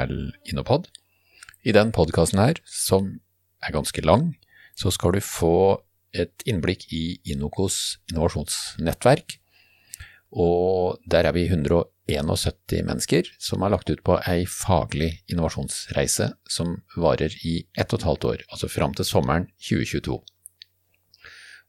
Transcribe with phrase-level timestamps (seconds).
[0.00, 0.88] til Innopod.
[1.64, 3.18] I den podkasten her, som
[3.60, 4.32] er ganske lang,
[4.78, 5.80] så skal du få
[6.16, 9.36] et innblikk i Inokos innovasjonsnettverk.
[10.30, 16.78] Og der er vi 171 mennesker som har lagt ut på ei faglig innovasjonsreise som
[16.96, 20.20] varer i ett og et halvt år, altså fram til sommeren 2022.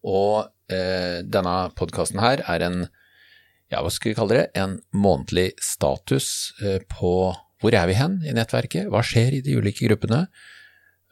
[0.08, 2.80] Og eh, denne podkasten her er en,
[3.70, 8.20] ja, hva skal vi kalle det, en månedlig status eh, på hvor er vi hen
[8.26, 10.26] i nettverket, hva skjer i de ulike gruppene,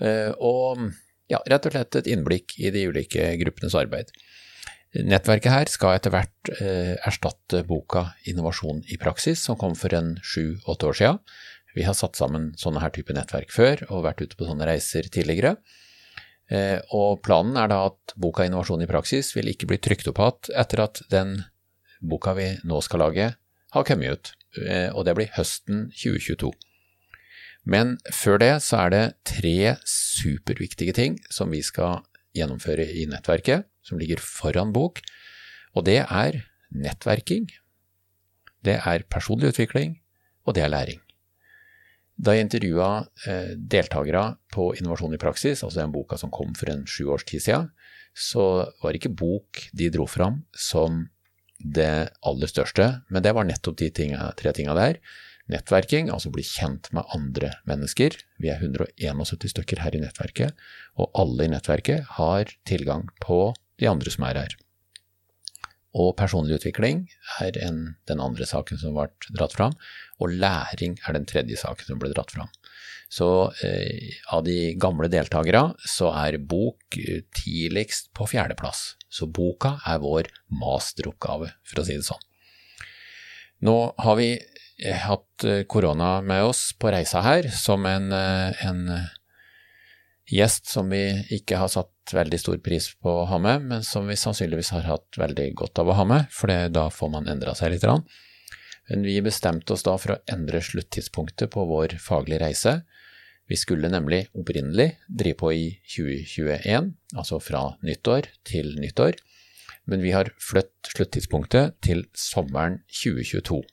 [0.01, 0.89] eh, og
[1.29, 4.09] ja, rett og slett et innblikk i de ulike gruppenes arbeid.
[4.97, 10.15] Nettverket her skal etter hvert eh, erstatte boka Innovasjon i praksis, som kom for en
[10.25, 11.19] sju–åtte år siden.
[11.77, 15.05] Vi har satt sammen sånne her type nettverk før og vært ute på sånne reiser
[15.13, 15.59] tidligere.
[16.49, 20.23] Eh, og planen er da at boka Innovasjon i praksis vil ikke bli trykt opp
[20.23, 21.37] igjen etter at den
[22.01, 23.29] boka vi nå skal lage,
[23.69, 24.33] har kommet ut,
[24.95, 26.49] og det blir høsten 2022.
[27.69, 32.01] Men før det så er det tre superviktige ting som vi skal
[32.37, 35.01] gjennomføre i nettverket, som ligger foran bok,
[35.75, 37.49] og det er nettverking,
[38.65, 39.99] det er personlig utvikling,
[40.45, 40.99] og det er læring.
[42.19, 42.89] Da jeg intervjua
[43.31, 47.23] eh, deltakere på Innovasjon i praksis, altså den boka som kom for en sju års
[47.23, 47.69] tid siden,
[48.11, 51.05] så var det ikke bok de dro fram som
[51.59, 54.99] det aller største, men det var nettopp de tinga, tre tinga der.
[55.49, 58.15] Nettverking, altså bli kjent med andre mennesker.
[58.37, 60.57] Vi er 171 stykker her i nettverket,
[60.95, 64.57] og alle i nettverket har tilgang på de andre som er her.
[65.97, 67.07] Og personlig utvikling
[67.41, 69.73] er en, den andre saken som ble dratt fram,
[70.21, 72.51] og læring er den tredje saken som ble dratt fram.
[73.09, 78.93] Så eh, av de gamle deltakere så er bok eh, tidligst på fjerdeplass.
[79.09, 82.21] Så boka er vår masteroppgave, for å si det sånn.
[83.65, 88.83] Nå har vi eh, hatt eh, korona med oss på reisa her som en, en
[90.29, 91.01] gjest som vi
[91.33, 94.85] ikke har satt veldig stor pris på å ha med, men som vi sannsynligvis har
[94.85, 97.89] hatt veldig godt av å ha med, for da får man endra seg litt.
[98.89, 102.79] Men vi bestemte oss da for å endre sluttidspunktet på vår faglige reise
[103.49, 109.17] vi skulle nemlig opprinnelig drive på i 2021, altså fra nyttår til nyttår,
[109.89, 113.63] men vi har flytt sluttidspunktet til sommeren 2022.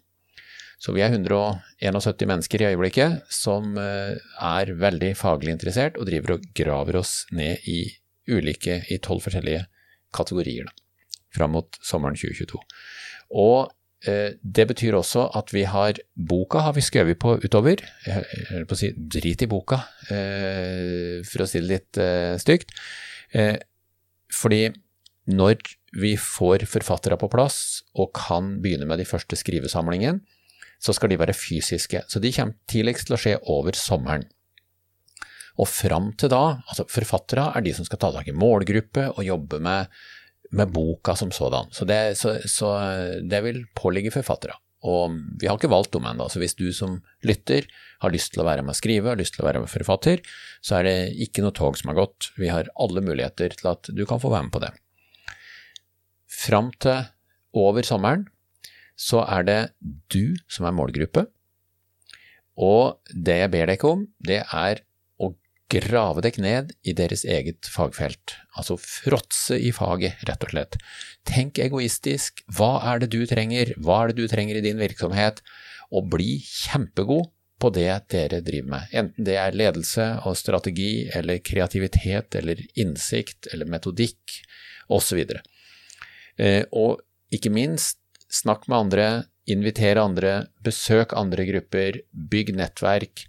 [0.81, 6.37] Så vi er 171 mennesker i øyeblikket som eh, er veldig faglig interessert og driver
[6.37, 7.81] og graver oss ned i
[8.29, 9.65] ulike, i tolv forskjellige
[10.17, 10.75] kategorier da,
[11.37, 12.61] fram mot sommeren 2022.
[13.37, 13.73] Og
[14.05, 17.81] det betyr også at vi har Boka har vi skrevet på utover.
[18.07, 19.81] Jeg holdt på å si drit i boka,
[20.13, 22.75] eh, for å si det litt eh, stygt.
[24.37, 24.61] Fordi
[25.33, 25.59] når
[25.97, 30.21] vi får forfattere på plass og kan begynne med de første skrivesamlingene,
[30.83, 32.05] så skal de være fysiske.
[32.07, 34.27] Så de kommer tidligst til å skje over sommeren.
[35.57, 39.25] Og fram til da, altså forfattere er de som skal ta tak i målgruppe og
[39.25, 39.89] jobbe med
[40.51, 41.73] med boka som sådan.
[41.75, 42.71] Så det, så, så
[43.23, 44.57] det vil påligge forfattere.
[44.87, 47.67] Og vi har ikke valgt dem ennå, så hvis du som lytter
[48.05, 50.23] har lyst til å være med å skrive, har lyst til å være med forfatter,
[50.63, 50.97] så er det
[51.27, 52.31] ikke noe tog som har gått.
[52.39, 54.73] Vi har alle muligheter til at du kan få være med på det.
[56.31, 57.09] Fram til
[57.57, 58.27] over sommeren
[58.97, 59.61] så er det
[60.13, 61.27] du som er målgruppe,
[62.57, 64.81] og det jeg ber deg om, det er
[65.73, 70.77] grave deg ned i deres eget fagfelt, altså fråtse i faget, rett og slett.
[71.27, 75.43] Tenk egoistisk, hva er det du trenger, hva er det du trenger i din virksomhet,
[75.91, 77.31] og bli kjempegod
[77.63, 83.49] på det dere driver med, enten det er ledelse og strategi eller kreativitet eller innsikt
[83.53, 84.41] eller metodikk
[84.93, 85.23] osv.
[86.37, 87.01] Eh, og
[87.33, 89.07] ikke minst, snakk med andre,
[89.49, 93.25] inviter andre, besøk andre grupper, bygg nettverk,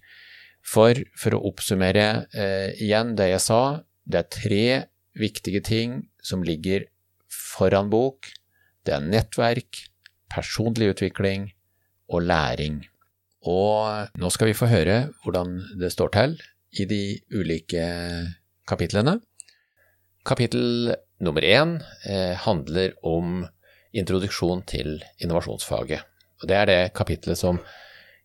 [0.68, 3.62] for, for å oppsummere eh, igjen det jeg sa,
[4.08, 4.66] det er tre
[5.18, 6.88] viktige ting som ligger
[7.32, 8.28] foran bok.
[8.86, 9.80] Det er nettverk,
[10.32, 11.50] personlig utvikling
[12.12, 12.82] og læring.
[13.48, 16.38] Og nå skal vi få høre hvordan det står til
[16.82, 17.86] i de ulike
[18.68, 19.18] kapitlene.
[20.28, 20.92] Kapittel
[21.24, 21.78] nummer én
[22.10, 23.46] eh, handler om
[23.96, 26.04] introduksjon til innovasjonsfaget.
[26.42, 27.62] Og Det er det kapitlet som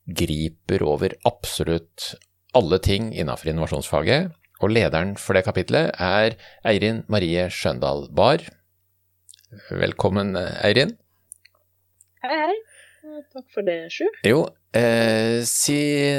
[0.03, 2.13] griper over absolutt
[2.57, 4.33] alle ting innenfor innovasjonsfaget,
[4.63, 6.37] og lederen for det kapitlet er
[6.69, 8.45] Eirin Marie Skjøndal Bar.
[9.71, 10.95] Velkommen, Eirin.
[12.23, 12.59] Hei, hei.
[13.33, 14.05] Takk for det, Sju.
[14.29, 14.45] Jo,
[14.79, 15.79] eh, si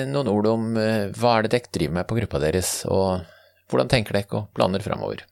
[0.09, 3.23] noen ord om eh, hva er det dere driver med på gruppa deres, og
[3.71, 5.23] hvordan tenker dere og planer framover?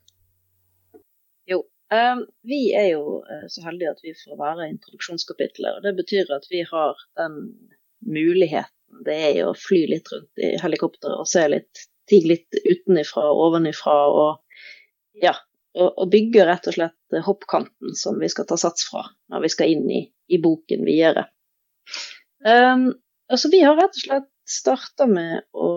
[1.50, 1.60] Jo,
[1.92, 6.32] eh, vi er jo eh, så heldige at vi får være introduksjonskapitlet, og det betyr
[6.38, 7.36] at vi har den
[8.00, 12.26] muligheten hoppkanten, det er jo å fly litt rundt i helikopteret og se litt ting
[12.28, 14.08] litt utenifra og ovenifra.
[14.08, 15.34] Og ja,
[15.74, 19.48] og, og bygge rett og slett hoppkanten som vi skal ta sats fra når vi
[19.48, 21.28] skal inn i, i boken videre.
[22.44, 22.92] Um,
[23.28, 25.70] altså vi har rett og slett starta med å,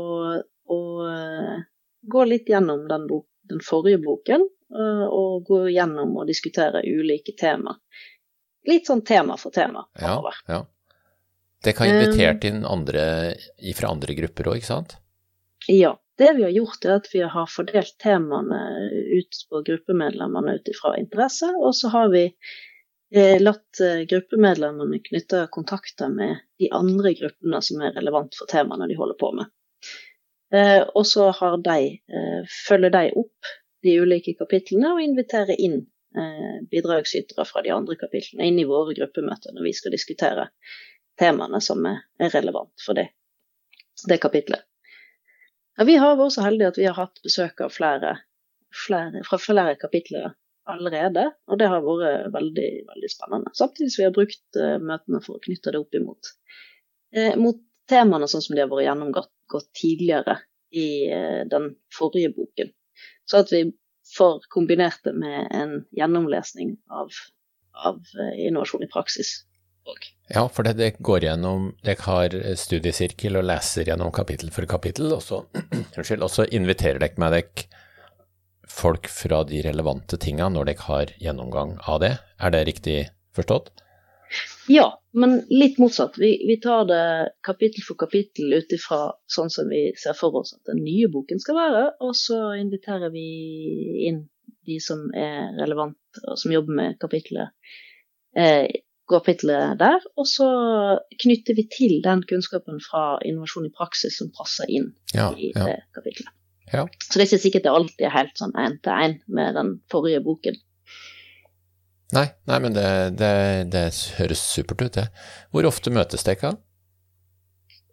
[0.68, 1.62] å uh,
[2.02, 7.36] gå litt gjennom den, bok, den forrige boken, uh, og gå gjennom og diskutere ulike
[7.38, 7.78] tema.
[8.66, 9.86] Litt sånn tema for tema.
[10.02, 10.18] Ja,
[10.50, 10.64] ja.
[11.66, 13.34] Dere kan invitert inn andre
[13.74, 15.00] fra andre grupper òg, ikke sant?
[15.72, 15.96] Ja.
[16.18, 18.60] Det vi har gjort, er at vi har fordelt temaene
[19.18, 25.42] ut på gruppemedlemmene ut ifra interesse, og så har vi eh, latt eh, gruppemedlemmene knytte
[25.52, 29.52] kontakter med de andre gruppene som er relevant for temaene de holder på med.
[30.56, 31.78] Eh, og så har de,
[32.64, 33.54] følger de opp
[33.84, 35.82] de ulike kapitlene og inviterer inn
[36.72, 40.46] bidragsytere fra de andre kapitlene inn i våre gruppemøter når vi skal diskutere
[41.20, 42.02] temaene som er,
[42.34, 43.10] relevant for det,
[44.10, 44.66] det kapitlet.
[45.76, 48.16] Ja, vi har vært så heldige at vi har hatt besøk av flere,
[48.86, 50.34] flere fra flere kapitler
[50.72, 53.54] allerede, og det har vært veldig, veldig spennende.
[53.58, 56.32] Samtidig som vi har brukt uh, møtene for å knytte det opp imot
[57.16, 57.60] eh, mot
[57.90, 60.40] temaene sånn som de har vært gjennomgått tidligere
[60.76, 62.72] i eh, den forrige boken.
[63.30, 63.68] Så at vi
[64.16, 67.14] får kombinert det med en gjennomlesning av,
[67.86, 68.02] av
[68.38, 69.40] innovasjon i praksis
[69.90, 70.15] òg.
[70.28, 75.12] Ja, for det, det, går gjennom Dere har studiesirkel og leser gjennom kapittel for kapittel,
[75.14, 75.44] og så,
[75.98, 77.68] unnskyld, og så inviterer dere med dere
[78.76, 82.16] folk fra de relevante tingene når dere har gjennomgang av det.
[82.42, 82.98] Er det riktig
[83.38, 83.70] forstått?
[84.68, 86.18] Ja, men litt motsatt.
[86.18, 87.06] Vi, vi tar det
[87.46, 91.40] kapittel for kapittel ut ifra sånn som vi ser for oss at den nye boken
[91.40, 93.28] skal være, og så inviterer vi
[94.10, 94.26] inn
[94.66, 97.54] de som er relevante og som jobber med kapitlet
[98.38, 98.66] eh,
[99.10, 100.04] kapitlet der.
[100.20, 100.48] Og så
[101.22, 105.68] knytter vi til den kunnskapen fra innovasjon i praksis som passer inn ja, i ja.
[105.70, 106.32] det kapitlet.
[106.72, 106.86] Ja.
[107.04, 109.76] Så det er ikke sikkert det alltid er helt sånn én til én med den
[109.92, 110.58] forrige boken.
[112.16, 112.88] Nei, nei men det,
[113.20, 113.34] det,
[113.74, 113.88] det,
[114.20, 115.08] høres supert ut, det.
[115.54, 116.56] Hvor ofte møtes dere?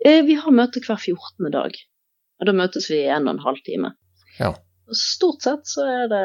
[0.04, 1.48] Eh, vi har møte hver 14.
[1.52, 1.76] dag.
[2.40, 3.92] Og da møtes vi i en og en halv time.
[4.38, 4.52] Ja.
[4.88, 6.24] Og stort sett så er det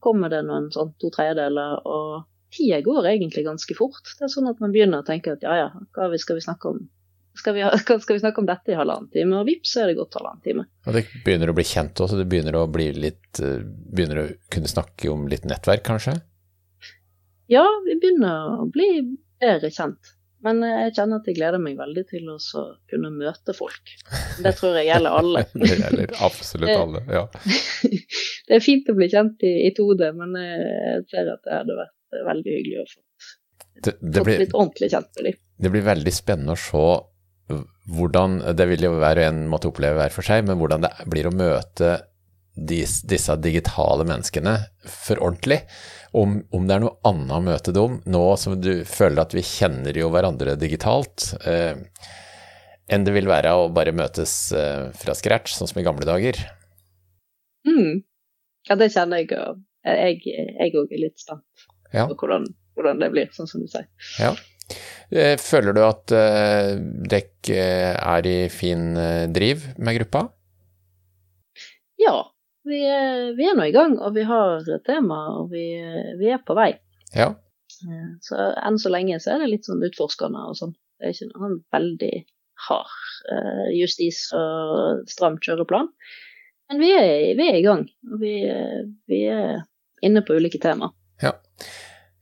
[0.00, 4.02] kommer det noen sånn to tredjedeler, og tida går egentlig ganske fort.
[4.18, 6.74] Det er sånn at man begynner å tenke at ja ja, hva skal vi snakke
[6.74, 6.82] om?
[7.38, 7.64] Skal vi,
[8.04, 9.38] skal vi snakke om dette i halvannen time?
[9.40, 10.66] Og vips, så er det gått halvannen time.
[10.86, 13.60] Og det begynner å bli kjent også, det begynner å bli litt eh,
[13.90, 16.18] Begynner å kunne snakke om litt nettverk, kanskje?
[17.50, 18.90] Ja, vi begynner å bli
[19.42, 20.16] bedre kjent.
[20.40, 22.38] Men jeg kjenner at jeg gleder meg veldig til å
[22.88, 23.90] kunne møte folk.
[24.40, 25.42] Det tror jeg gjelder alle.
[25.60, 27.24] det gjelder absolutt alle, ja.
[28.48, 31.76] det er fint å bli kjent i, i 2D, men jeg ser at det hadde
[31.82, 33.00] vært det er veldig hyggelig å få
[33.80, 35.40] det, det blir, litt ordentlig kjent med dem.
[35.64, 36.84] Det blir veldig spennende å se
[37.90, 40.90] hvordan Det vil jo hver og en måtte oppleve hver for seg, men hvordan det
[41.10, 41.96] blir å møte
[42.54, 44.52] dis, disse digitale menneskene
[44.86, 45.58] for ordentlig.
[46.14, 49.42] Om, om, det er noe annet å møte dem nå som du føler at vi
[49.46, 51.78] kjenner jo hverandre digitalt, eh,
[52.90, 56.38] enn det vil være å bare møtes eh, fra scratch, sånn som i gamle dager.
[57.66, 58.02] Mm.
[58.68, 59.62] Ja, det kjenner jeg òg.
[59.80, 61.44] Jeg òg er litt spent
[61.92, 62.06] ja.
[62.06, 62.46] og hvordan,
[62.78, 63.86] hvordan, det blir, sånn som du sier.
[64.20, 64.34] Ja.
[65.10, 66.76] Eh, føler du at uh,
[67.10, 68.92] dekk eh, er i fin
[69.34, 70.28] driv med gruppa?
[72.00, 72.14] Ja,
[72.68, 75.64] vi er, vi er nå i gang, og vi har tema, og vi,
[76.20, 76.72] vi er på vei.
[77.16, 77.32] Ja.
[78.24, 80.74] Så enn så lenge så er det litt sånn utforskende og sånn.
[81.00, 82.14] Det er ikke noen veldig
[82.68, 85.88] hard justis og stram kjøreplan.
[86.70, 88.34] Men vi er, vi er i gang, og vi,
[89.08, 89.62] vi er
[90.04, 90.92] inne på ulike temaer.
[91.20, 91.34] Ja.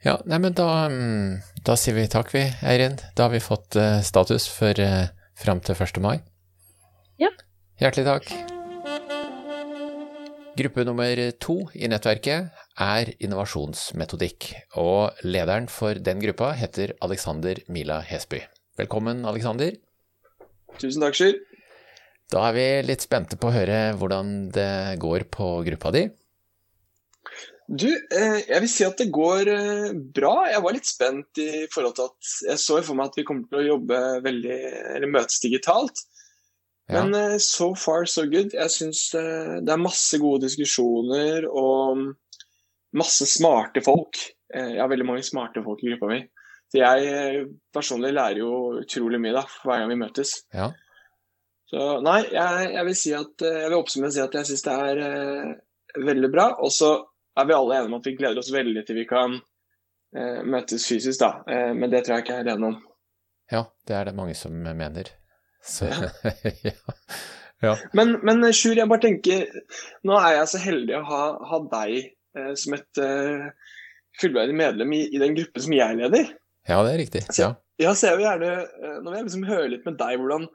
[0.05, 2.99] ja nei, men da, mm, da, sier vi takk, vi, Eirin.
[3.15, 6.03] Da har vi fått uh, status for uh, fram til 1.
[6.03, 6.19] mai.
[7.23, 7.31] Ja.
[7.83, 8.33] Hjertelig takk.
[10.59, 14.49] Gruppe nummer to i nettverket er innovasjonsmetodikk,
[14.83, 18.41] og lederen for den gruppa heter Alexander Mila Hesby.
[18.79, 19.77] Velkommen, Alexander.
[20.83, 21.39] Tusen takk, Sjur.
[22.29, 26.09] Da er vi litt spente på å høre hvordan det går på gruppa di.
[27.69, 30.47] Du, eh, jeg vil si at det går eh, bra.
[30.49, 33.45] Jeg var litt spent i forhold til at jeg så for meg at vi kommer
[33.51, 34.61] til å jobbe veldig,
[34.95, 36.01] eller møtes digitalt.
[36.89, 37.03] Ja.
[37.03, 38.57] Men eh, so far so good.
[38.57, 42.07] Jeg syns det er masse gode diskusjoner og
[42.97, 44.17] masse smarte folk.
[44.49, 46.23] Jeg har veldig mange smarte folk i gruppa mi.
[46.73, 50.33] Så jeg personlig lærer jo utrolig mye da, hver gang vi møtes.
[50.57, 50.71] Ja.
[51.69, 54.65] Så nei, jeg, jeg, vil si at jeg vil oppsummere og si at jeg syns
[54.65, 56.49] det er veldig bra.
[56.65, 56.95] Og så
[57.39, 59.39] er vi alle enige om at vi gleder oss veldig til vi kan
[60.17, 61.31] eh, møtes fysisk, da.
[61.49, 62.79] Eh, men det tror jeg ikke jeg er alene om.
[63.53, 65.11] Ja, det er det mange som mener.
[65.65, 66.73] Så, ja.
[67.67, 67.75] ja.
[67.97, 69.49] Men, men Sjur, jeg bare tenker
[70.07, 73.49] Nå er jeg så heldig å ha, ha deg eh, som et eh,
[74.21, 76.31] fullverdig medlem i, i, den gruppen som jeg leder.
[76.69, 77.25] Ja, det er riktig.
[77.39, 77.55] Ja.
[77.79, 80.49] Ja, så jeg vil gjerne eh, Nå vil jeg liksom høre litt med deg hvordan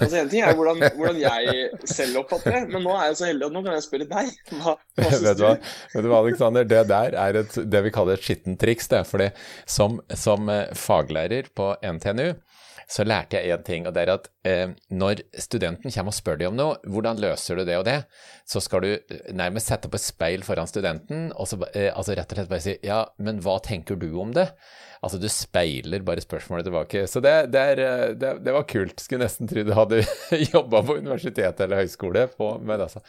[0.00, 3.28] Altså En ting er hvordan, hvordan, jeg selv oppfatter det, men nå er jeg så
[3.30, 4.30] heldig at nå kan jeg spørre deg.
[4.50, 5.54] Hva, hva Vet, du hva?
[5.94, 6.68] Vet du hva, Alexander?
[6.74, 8.90] Det der er et, det vi kaller et skittent triks.
[8.90, 9.02] Det.
[9.08, 9.30] Fordi
[9.68, 12.32] som, som eh, faglærer på NTNU
[12.90, 16.40] så lærte jeg én ting, og det er at eh, når studenten kommer og spør
[16.40, 18.00] deg om noe, hvordan løser du det og det,
[18.50, 22.32] så skal du nærmest sette opp et speil foran studenten og så eh, altså rett
[22.32, 24.48] og slett bare si ja, men hva tenker du om det?
[25.00, 27.06] Altså, du speiler bare spørsmålet tilbake.
[27.08, 29.00] Så det, det, er, eh, det, det var kult.
[29.00, 30.02] Skulle nesten tro du hadde
[30.54, 32.76] jobba på universitet eller høyskole på, det.
[32.84, 33.00] Altså.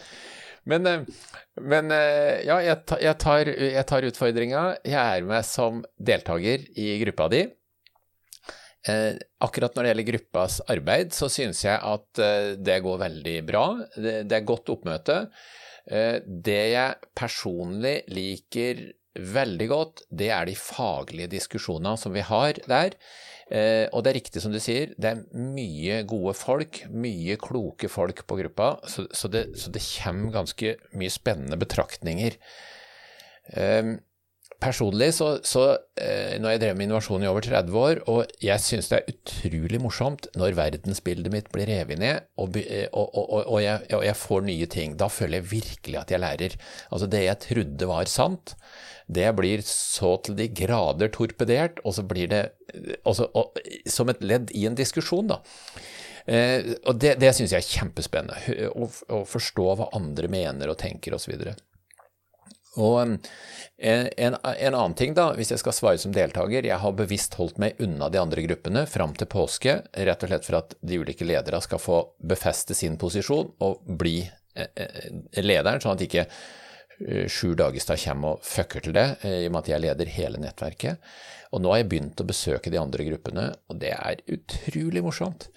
[0.71, 1.25] Men, eh,
[1.60, 4.63] men, eh, ja, jeg tar, jeg tar utfordringa.
[4.88, 7.48] Jeg er med som deltaker i gruppa di.
[9.45, 12.21] akkurat når det gjelder gruppas arbeid, så synes jeg at
[12.65, 13.65] det går veldig bra.
[13.93, 15.17] Det, det er godt oppmøte.
[15.86, 18.81] det jeg personlig liker
[19.15, 22.96] veldig godt, det er de faglige diskusjonene som vi har der.
[23.51, 27.89] Eh, og det er riktig som du sier, det er mye gode folk, mye kloke
[27.91, 32.38] folk på gruppa, så, så, det, så det, kommer ganske mye spennende betraktninger.
[33.51, 33.98] Eh,
[34.62, 35.63] personlig så, så
[36.00, 39.13] eh, Nå jeg drevet med innovasjon i over 30 år, og jeg syns det er
[39.13, 44.18] utrolig morsomt når verdensbildet mitt blir revet ned, og, eh, og, og, og jeg, jeg,
[44.22, 44.96] får nye ting.
[45.01, 46.58] Da føler jeg virkelig at jeg lærer.
[46.89, 48.56] Altså, det jeg trodde var sant,
[49.12, 52.44] det blir så til de grader torpedert, og så blir det
[53.03, 53.58] også, og,
[53.89, 55.41] som et ledd i en diskusjon, da.
[56.30, 60.80] Eh, og det, det syns jeg er kjempespennende, å, å, forstå hva andre mener og
[60.82, 61.18] tenker.
[61.18, 61.34] Og, så
[62.79, 63.17] og en,
[63.77, 67.59] en, en, annen ting, da, hvis jeg skal svare som deltaker, jeg har bevisst holdt
[67.59, 71.27] meg unna de andre gruppene fram til påske, rett og slett for at de ulike
[71.27, 71.99] lederne skal få
[72.31, 76.27] befeste sin posisjon og bli eh, eh, lederen, sånn at ikke
[77.01, 80.15] sju Sjur Dagestad kommer og fucker til det, eh, i og med at jeg leder
[80.15, 81.11] hele nettverket.
[81.51, 85.49] Og nå har jeg begynt å besøke de andre gruppene, og det er utrolig morsomt.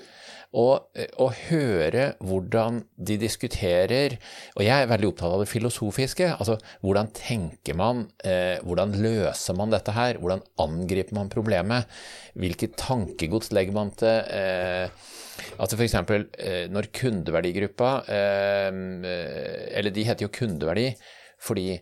[0.54, 4.16] Og eh, å høre hvordan de diskuterer,
[4.54, 6.30] og jeg er veldig opptatt av det filosofiske.
[6.36, 11.90] altså Hvordan tenker man, eh, hvordan løser man dette her, hvordan angriper man problemet,
[12.38, 15.10] hvilket tankegods legger man til eh,
[15.58, 15.96] Altså F.eks.
[16.38, 18.68] Eh, når kundeverdigruppa, eh,
[19.74, 20.92] eller de heter jo kundeverdi,
[21.42, 21.72] fordi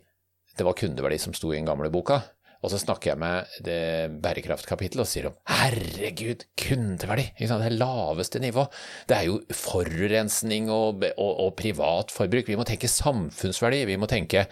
[0.56, 2.22] det var kundeverdi som sto i den gamle boka.
[2.62, 3.82] Og så snakker jeg med det
[4.22, 7.26] bærekraftkapittelet og sier om herregud, kundeverdi!
[7.38, 8.68] Det er laveste nivå.
[9.10, 12.46] Det er jo forurensning og, og, og privat forbruk.
[12.46, 13.82] Vi må tenke samfunnsverdi.
[13.90, 14.46] Vi må tenke,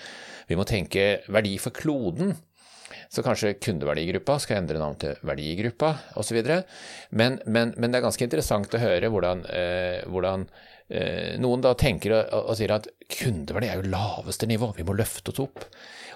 [0.51, 2.35] vi må tenke verdi for kloden.
[3.11, 6.43] Så kanskje kundeverdigruppa skal endre navn til verdigruppa osv.
[7.15, 10.47] Men, men, men det er ganske interessant å høre hvordan, eh, hvordan
[10.91, 14.97] Eh, noen da tenker og, og, sier at kundeverdi er jo laveste nivå, vi må
[14.99, 15.67] løfte oss opp.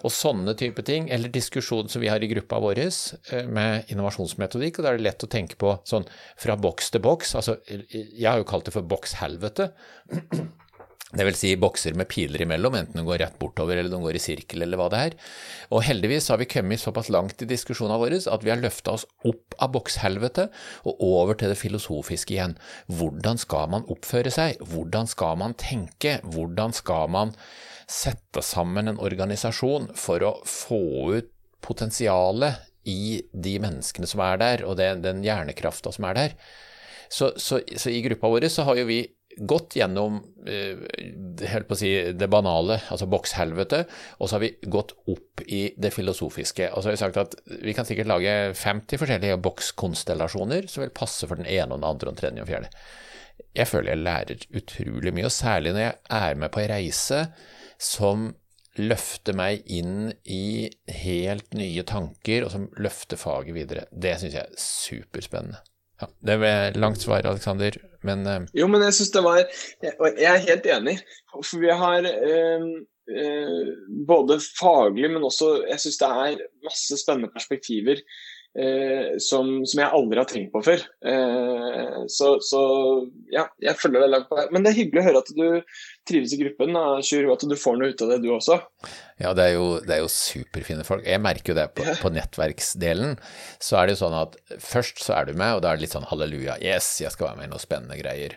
[0.04, 4.78] Og sånne type ting, eller diskusjon som vi har i gruppa vår eh, med innovasjonsmetodikk,
[4.78, 6.04] og da er det lett å tenke på sånn
[6.40, 7.34] fra boks til boks.
[7.40, 9.70] Altså, jeg har jo kalt det for bokshelvete.
[11.14, 14.16] Det vil si bokser med piler imellom, enten de går rett bortover eller de går
[14.18, 15.16] i sirkel eller hva det er.
[15.70, 19.06] Og heldigvis har vi kommet såpass langt i diskusjonene våre at vi har løfta oss
[19.28, 20.48] opp av bokshelvete
[20.90, 22.56] og over til det filosofiske igjen.
[22.90, 24.58] Hvordan skal man oppføre seg?
[24.72, 26.18] Hvordan skal man tenke?
[26.34, 27.36] Hvordan skal man
[27.90, 30.84] sette sammen en organisasjon for å få
[31.16, 31.30] ut
[31.64, 36.38] potensialet i de menneskene som er der, og den, den hjernekrafta som er der?
[37.08, 40.78] Så, så, så, i gruppa vår så har jo vi gått gjennom eh,
[41.66, 43.80] på å si, det banale, altså bokshelvete,
[44.18, 46.70] og så har vi gått opp i det filosofiske.
[46.70, 50.94] Og så har vi sagt at vi kan sikkert lage 50 forskjellige bokskonstellasjoner som vil
[50.94, 52.70] passe for den ene og den andre og den tredje og fjerde.
[53.54, 57.24] Jeg føler jeg lærer utrolig mye, og særlig når jeg er med på ei reise
[57.82, 58.32] som
[58.80, 60.66] løfter meg inn i
[61.04, 63.86] helt nye tanker, og som løfter faget videre.
[63.92, 65.60] Det syns jeg er superspennende.
[66.02, 67.76] Ja, det ble langt svar, Aleksander,
[68.06, 68.40] men uh...
[68.56, 70.96] Jo, men jeg syns det var Jeg er helt enig.
[71.36, 72.66] For vi har uh,
[73.14, 73.68] uh,
[74.08, 78.02] både faglig, men også Jeg syns det er masse spennende perspektiver
[78.54, 80.82] som, som, jeg aldri har tenkt på før.
[82.06, 82.60] Så, så,
[83.34, 84.44] ja, jeg følger deg langt på det.
[84.54, 85.72] Men det er hyggelig å høre at du,
[86.08, 88.58] trives i gruppen, Sjur, at du får noe ut av det, du også.
[89.22, 91.04] Ja, det er, jo, det er jo, superfine folk.
[91.06, 93.16] Jeg merker jo det på, på, nettverksdelen.
[93.62, 95.86] Så er det jo sånn at først så er du med, og da er det
[95.86, 98.34] litt sånn halleluja, yes, jeg skal være med i noen spennende greier.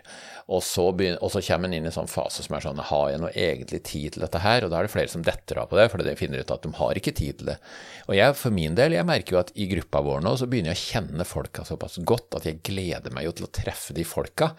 [0.48, 2.78] Og så, begynner, og så kommer en inn i en sånn fase som er sånn,
[2.88, 4.64] har jeg noe egentlig tid til dette her?
[4.64, 6.64] Og da er det flere som detter av på det, fordi de finner ut at
[6.64, 7.58] de har ikke tid til det.
[8.06, 10.72] Og jeg for min del, jeg merker jo at i gruppa vår nå, så begynner
[10.72, 14.06] jeg å kjenne folka såpass godt at jeg gleder meg jo til å treffe de
[14.08, 14.54] folka.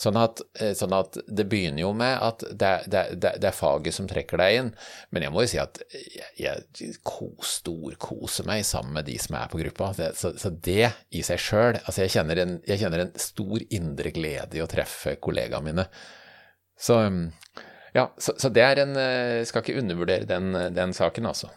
[0.00, 3.56] Sånn at, eh, sånn at det begynner jo med at det, det, det, det, er
[3.56, 4.70] faget som trekker deg inn.
[5.14, 9.50] Men jeg må jo si at jeg, jeg storkoser meg sammen med de som er
[9.52, 9.92] på gruppa.
[10.16, 14.12] Så, så det i seg sjøl Altså, jeg kjenner, en, jeg kjenner en stor indre
[14.14, 15.86] glede i å treffe kollegaene mine.
[16.80, 17.00] Så
[17.94, 21.50] ja, så, så det er en eh, Skal ikke undervurdere den, den saken, altså.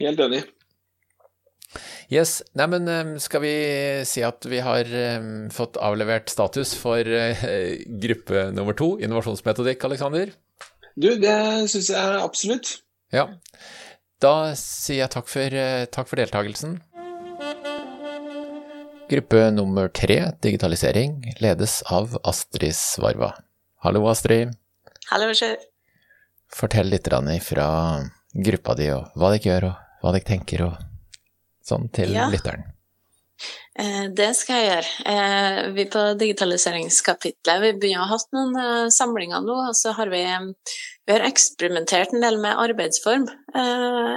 [0.00, 0.44] Helt enig.
[2.08, 3.54] Yes, Neimen, skal vi
[4.08, 4.88] si at vi har
[5.52, 7.42] fått avlevert status for eh,
[8.00, 10.32] gruppe nummer to, innovasjonsmetodikk, Aleksander?
[10.98, 11.36] Du, det
[11.70, 12.78] syns jeg absolutt.
[13.14, 13.28] Ja.
[14.18, 16.78] Da sier jeg takk for, eh, takk for deltakelsen.
[19.08, 23.30] Gruppe nummer tre, digitalisering, ledes av Astrid Svarva.
[23.84, 24.56] Hallo, Astrid.
[25.12, 25.54] Hallo, Sjø.
[26.52, 27.08] Fortell litt
[27.46, 27.68] fra
[28.34, 30.76] gruppa di, og hva dere gjør, og hva dere tenker, og
[31.68, 32.26] sånn til ja.
[32.32, 32.66] lytteren?
[33.78, 34.92] Eh, det skal jeg gjøre.
[35.12, 39.58] Eh, vi på digitaliseringskapitlet vi begynner å ha hatt noen eh, samlinger nå.
[39.70, 40.24] og så har vi,
[41.06, 43.28] vi har eksperimentert en del med arbeidsform.
[43.28, 43.66] Det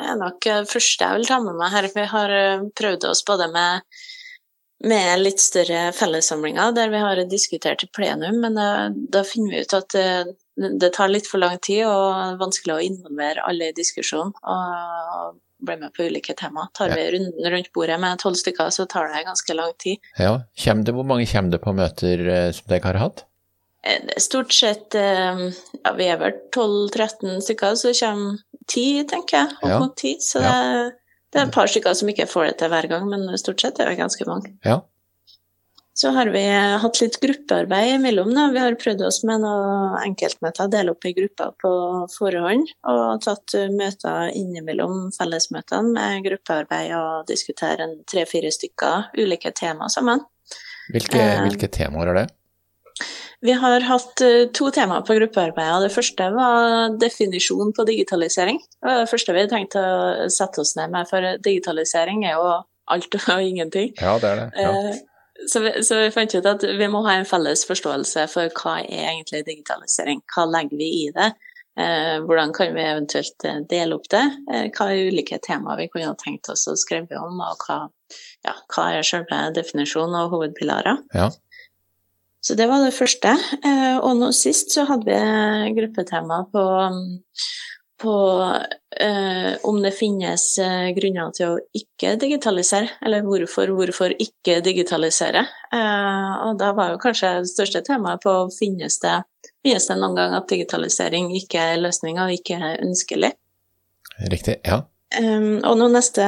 [0.10, 1.90] er nok det første jeg vil ta med meg her.
[1.94, 2.34] Vi har
[2.82, 3.86] prøvd oss både med,
[4.90, 9.62] med litt større fellessamlinger der vi har diskutert i plenum, men da, da finner vi
[9.62, 10.10] ut at det,
[10.82, 14.34] det, tar litt for lang tid og vanskelig å involvere alle i diskusjonen.
[14.42, 16.68] Og blir med på ulike tema.
[16.74, 19.98] Tar vi runden rundt bordet med tolv stykker, så tar det ganske lang tid.
[20.18, 23.26] Ja, det, Hvor mange kommer det på møter eh, som dere har hatt?
[23.84, 25.46] Eh, stort sett eh,
[25.84, 29.58] ja, vi er vel 12-13 stykker, så kommer ti, tenker jeg.
[29.62, 30.16] Opp mot ti.
[30.22, 30.54] Så det,
[31.32, 33.82] det, er et par stykker som ikke får det til hver gang, men stort sett
[33.82, 34.56] er det ganske mange.
[34.66, 34.82] Ja,
[35.94, 36.42] så har vi
[36.82, 38.32] hatt litt gruppearbeid imellom.
[38.36, 38.48] Da.
[38.54, 41.72] Vi har prøvd oss med noen enkeltmøter, dele opp i grupper på
[42.16, 42.72] forhånd.
[42.88, 50.24] Og tatt møter innimellom fellesmøtene med gruppearbeid og diskutere tre-fire stykker ulike temaer sammen.
[50.92, 52.28] Hvilke, eh, hvilke temaer er det?
[53.42, 55.88] Vi har hatt eh, to temaer på gruppearbeidet.
[55.88, 58.60] Det første var definisjon på digitalisering.
[58.86, 62.52] Det første vi tenkte å sette oss ned med, for digitalisering er jo
[62.92, 63.96] alt og ingenting.
[64.00, 64.50] Ja, det er det.
[64.62, 64.92] Ja.
[65.48, 68.80] Så vi, så vi, fant ut at vi må ha en felles forståelse for hva
[68.84, 70.22] er egentlig digitalisering.
[70.36, 71.32] Hva legger vi i det?
[71.80, 74.24] Eh, hvordan kan vi eventuelt eh, dele opp det?
[74.52, 77.78] Eh, hva er ulike temaer vi kunne ha tenkt oss å skrive om, og hva,
[78.46, 81.00] ja, hva er selve definisjonen og hovedpilarer?
[81.16, 81.30] Ja.
[82.42, 83.36] Så det var det første.
[83.64, 86.66] Eh, og nå sist så hadde vi gruppetema på
[88.02, 88.16] på
[89.00, 95.46] eh, om det finnes eh, grunner til å ikke digitalisere, eller hvorfor, hvorfor ikke digitalisere.
[95.74, 99.20] Eh, og da var jo kanskje det største temaet på finnes det,
[99.64, 103.36] finnes det noen gang at digitalisering ikke er løsninga og ikke er ønskelig.
[104.32, 104.84] Riktig, ja.
[105.12, 106.24] Um, og nå neste,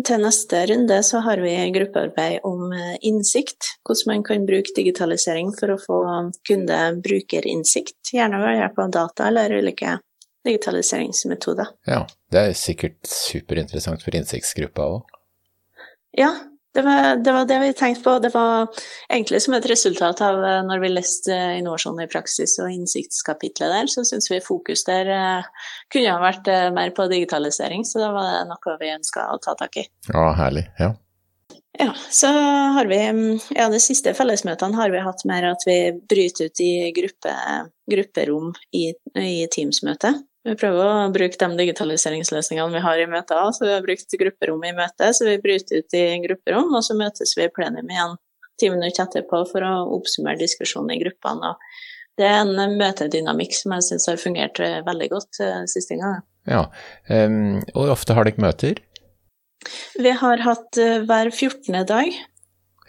[0.00, 3.74] til neste runde så har vi gruppearbeid om eh, innsikt.
[3.84, 5.98] Hvordan man kan bruke digitalisering for å få
[6.48, 7.98] kunde-brukerinnsikt.
[8.16, 9.98] Gjerne ved hjelp av data eller ulike
[10.44, 11.70] digitaliseringsmetoder.
[11.88, 15.14] Ja, det er sikkert superinteressant for innsiktsgruppa òg.
[16.14, 16.30] Ja,
[16.74, 18.18] det var, det var, det vi tenkte på.
[18.18, 18.66] Det var
[19.12, 23.90] egentlig som et resultat av eh, når vi leste Innovasjon i praksis og innsiktskapitlet der,
[23.90, 28.10] så syns vi fokus der uh, kunne ha vært uh, mer på digitalisering, så det
[28.16, 29.86] var noe vi ønska å ta tak i.
[30.10, 30.66] Ja, herlig.
[30.82, 30.90] Ja.
[31.78, 32.26] Ja, så
[32.74, 32.98] har vi
[33.54, 35.78] Ja, de siste fellesmøtene har vi hatt mer at vi
[36.10, 37.34] bryter ut i gruppe,
[37.90, 40.14] grupperom i, i Teams-møte.
[40.44, 43.48] Vi prøver å bruke de digitaliseringsløsningene vi har i møter.
[43.56, 46.96] Så vi har brukt grupperom i møtet, så vi bryter ut i grupperom, og så
[46.98, 48.18] møtes vi i plenum igjen
[48.60, 51.54] ti minutter etterpå for å oppsummere diskusjonen i gruppene.
[52.20, 56.20] det er en møtedynamikk som jeg syns har fungert veldig godt uh, siste gang.
[56.46, 56.68] Ja,
[57.08, 58.78] um, og ofte har dere møter?
[59.98, 61.80] Vi har hatt uh, hver 14.
[61.88, 62.12] dag.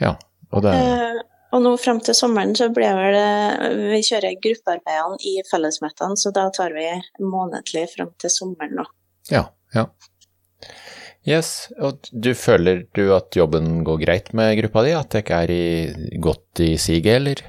[0.03, 0.13] Ja,
[0.51, 1.23] og det uh,
[1.55, 3.15] og nå frem til sommeren så blir vel
[3.93, 6.89] Vi kjører gruppearbeidene i fellesmøtene, så da tar vi
[7.23, 8.85] månedlig frem til sommeren nå.
[9.31, 9.87] Ja, ja.
[11.25, 15.39] Yes, og du føler du at jobben går greit med gruppa di, at det ikke
[15.47, 15.67] er i,
[16.21, 17.41] godt i siget, eller?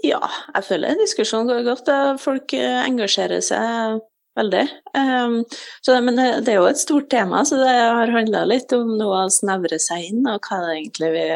[0.00, 0.22] Ja,
[0.54, 1.90] jeg føler diskusjonen går godt.
[2.22, 4.00] Folk eh, engasjerer seg
[4.38, 4.62] veldig.
[4.96, 5.42] Um,
[5.84, 8.94] så, men det, det, er jo et stort tema, så det har handla litt om
[8.96, 11.26] noe å snevre seg inn, og hva det egentlig vi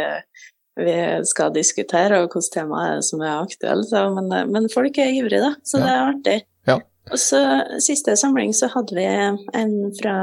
[0.81, 0.97] vi
[1.29, 3.95] skal diskutere, og hvilket tema er det som er aktuelt.
[4.17, 5.85] Men, men, folk er ivrige, da, så ja.
[5.85, 6.37] det er artig.
[6.71, 6.79] Ja.
[7.13, 7.41] Og så
[7.85, 10.17] siste samling så hadde vi en fra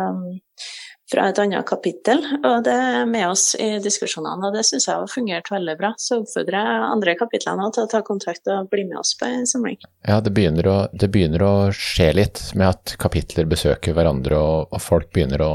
[1.11, 4.47] fra et annet kapittel, og det er med oss i diskusjonene.
[4.47, 5.91] Og det syns jeg har fungert veldig bra.
[5.99, 9.47] Så oppfordrer jeg andre kapitlene til å ta kontakt og bli med oss på en
[9.49, 9.79] samling.
[10.07, 14.71] Ja, det begynner, å, det begynner å, skje litt med at kapitler besøker hverandre, og,
[14.71, 15.51] og, folk begynner å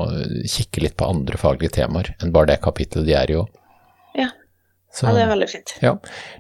[0.49, 3.63] kikke litt på andre faglige temaer enn bare det kapittelet de er i òg.
[4.97, 5.01] Ja.
[5.01, 5.73] Så, ja, det er veldig fint.
[5.85, 5.91] Ja.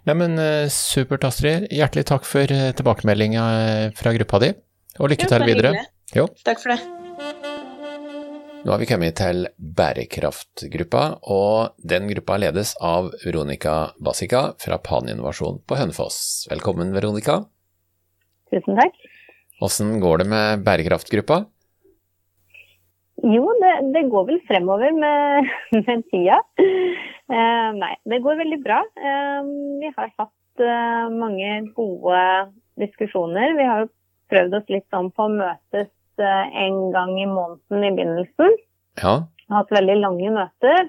[0.08, 1.66] Neimen, eh, supert, Astrid.
[1.68, 4.48] Hjertelig takk for eh, tilbakemeldinga eh, fra gruppa di,
[4.96, 5.72] og lykke jo, til videre.
[6.16, 6.24] Jo.
[6.46, 6.78] Takk for det.
[8.64, 11.02] Nå har vi kommet til bærekraftgruppa,
[11.36, 16.48] og den gruppa ledes av Veronica Basica fra Pan Innovasjon på Hønefoss.
[16.48, 17.42] Velkommen, Veronica.
[18.50, 18.96] Tusen takk.
[19.62, 21.44] Åssen går det med bærekraftgruppa?
[23.26, 26.38] Jo, det, det går vel fremover med, med tida.
[27.26, 28.80] Uh, nei, det går veldig bra.
[29.00, 29.50] Uh,
[29.82, 32.22] vi har hatt uh, mange gode
[32.78, 33.56] diskusjoner.
[33.58, 33.88] Vi har
[34.30, 38.54] prøvd oss litt sånn på å møtes Eh, en gang i måneden i begynnelsen.
[39.02, 39.16] Ja.
[39.36, 40.88] Vi har hatt veldig lange møter.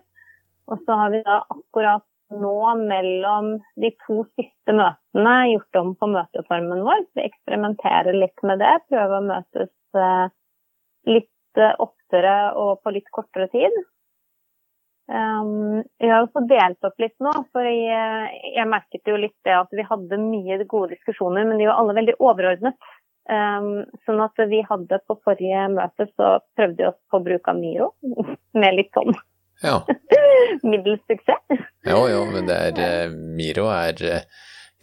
[0.68, 6.10] Og så har vi da akkurat nå mellom de to siste møtene gjort om på
[6.12, 7.06] møteformen vår.
[7.16, 8.74] Vi eksperimenterer litt med det.
[8.92, 10.26] Prøver å møtes eh,
[11.58, 13.74] litt oftere og på litt kortere tid.
[15.08, 19.54] Um, vi har også delt opp litt nå, for jeg, jeg merket jo litt det
[19.56, 22.90] at vi hadde mye gode diskusjoner, men de var alle veldig overordnet.
[23.28, 27.58] Um, sånn at vi hadde på forrige møte så prøvde vi oss på bruk av
[27.60, 27.90] Miro,
[28.62, 29.16] med litt sånn
[29.64, 29.86] ja.
[30.64, 31.66] middels suksess.
[31.88, 34.22] Jo, jo, men det er, eh, Miro er, eh,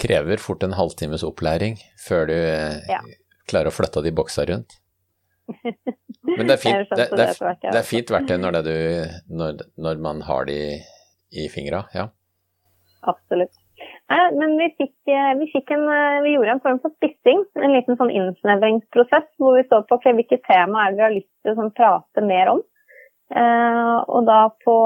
[0.01, 3.01] krever fort en halvtimes opplæring før du eh, ja.
[3.51, 4.79] klarer å flytte de boksa rundt.
[6.25, 8.77] Men det er fint, det, det, er, det er fint verktøy når, du,
[9.41, 10.59] når, når man har de
[11.35, 12.09] i fingra, ja.
[13.05, 13.53] Absolutt.
[14.13, 17.41] Nei, men vi, fikk, eh, vi, fikk en, eh, vi, gjorde en form for spissing,
[17.59, 21.17] en liten sånn innsnevringsprosess, hvor vi så på okay, hvilke tema er det vi har
[21.17, 22.63] lyst til å sånn, prate mer om.
[23.35, 24.77] Eh, og da på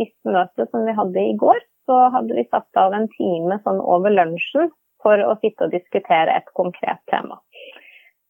[0.00, 3.80] siste møte som vi hadde i går, så hadde vi satt av en time sånn
[3.80, 4.68] over lunsjen
[5.02, 7.38] for å sitte og diskutere et konkret tema.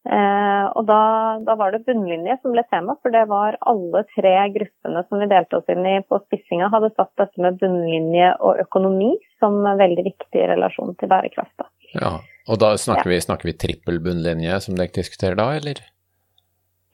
[0.09, 1.01] Eh, og da,
[1.45, 5.29] da, var det bunnlinje som ble tema, for det var alle tre gruppene som vi
[5.29, 9.11] delte oss inn i på spissinga, hadde satt dette med bunnlinje og økonomi
[9.43, 11.69] som veldig viktig i relasjon til bærekraft.
[11.93, 12.15] Ja,
[12.49, 15.85] og da snakker, vi, snakker vi trippel bunnlinje som dere diskuterer da, eller?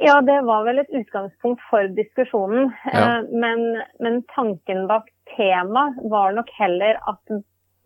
[0.03, 2.73] Ja, det var vel et utgangspunkt for diskusjonen.
[2.91, 3.05] Ja.
[3.21, 3.63] Eh, men,
[4.03, 7.39] men, tanken bak temaet var nok heller at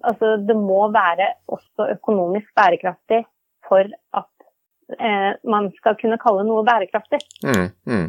[0.08, 3.26] altså, det må være også økonomisk bærekraftig
[3.68, 3.84] for
[4.16, 4.32] at
[4.96, 7.20] eh, man skal kunne kalle noe bærekraftig.
[7.44, 8.09] Mm, mm.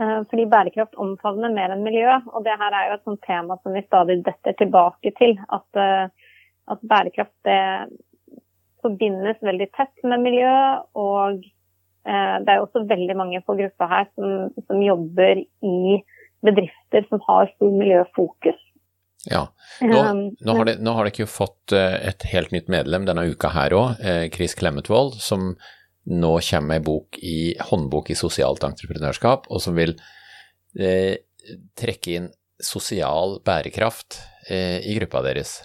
[0.00, 3.56] Eh, fordi bærekraft omfavner mer enn miljø, og det her er jo et sånt tema
[3.62, 5.38] som vi stadig detter tilbake til.
[5.48, 6.34] At, eh,
[6.68, 7.60] at bærekraft det
[8.84, 10.52] forbindes veldig tett med miljø,
[11.00, 16.02] og eh, det er jo også veldig mange på gruppa her som, som jobber i
[16.44, 18.60] bedrifter som har stor miljøfokus.
[19.26, 19.46] Ja.
[19.80, 23.24] Nå, um, nå, har de, nå, har de, ikke fått et helt nytt medlem denne
[23.32, 24.04] uka her òg,
[24.36, 25.56] Chris Klemetvold, som
[26.06, 27.38] nå kommer ei bok i
[27.70, 29.96] håndbok i sosialt entreprenørskap, og som vil
[30.78, 31.16] eh,
[31.78, 32.28] trekke inn
[32.62, 35.58] sosial bærekraft eh, i gruppa deres.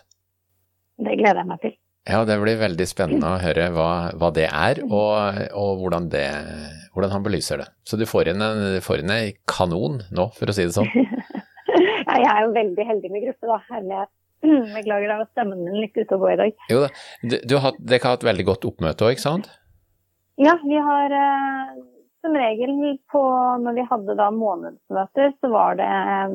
[1.01, 1.77] Det gleder jeg meg til.
[2.09, 6.25] Ja, det blir veldig spennende å høre hva, hva det er, og, og hvordan, det,
[6.95, 7.67] hvordan, han belyser det.
[7.85, 10.89] Så du får inn, en, får inn en kanon nå, for å si det sånn.
[10.97, 13.59] ja, jeg er jo veldig heldig med gruppe, da.
[13.69, 14.13] Herlighet.
[14.41, 16.55] Beklager av stemmen min litt ute å gå i dag.
[16.73, 16.89] Jo da,
[17.21, 19.51] du, du har, dere har hatt veldig godt oppmøte òg, ikke sant?
[20.41, 21.73] Ja, vi har eh,
[22.21, 23.21] som regel på
[23.61, 26.33] Når vi hadde da månedsmøter, så var det eh,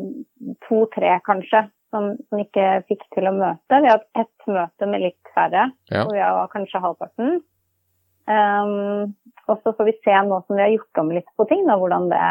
[0.68, 3.80] to-tre kanskje som, som, ikke fikk til å møte.
[3.82, 6.04] Vi har hatt ett møte med litt færre, ja.
[6.04, 7.40] og vi har kanskje halvparten.
[8.26, 9.14] Um,
[9.46, 11.76] og så får vi se nå som vi har gjort om litt på ting, da,
[11.78, 12.22] hvordan det,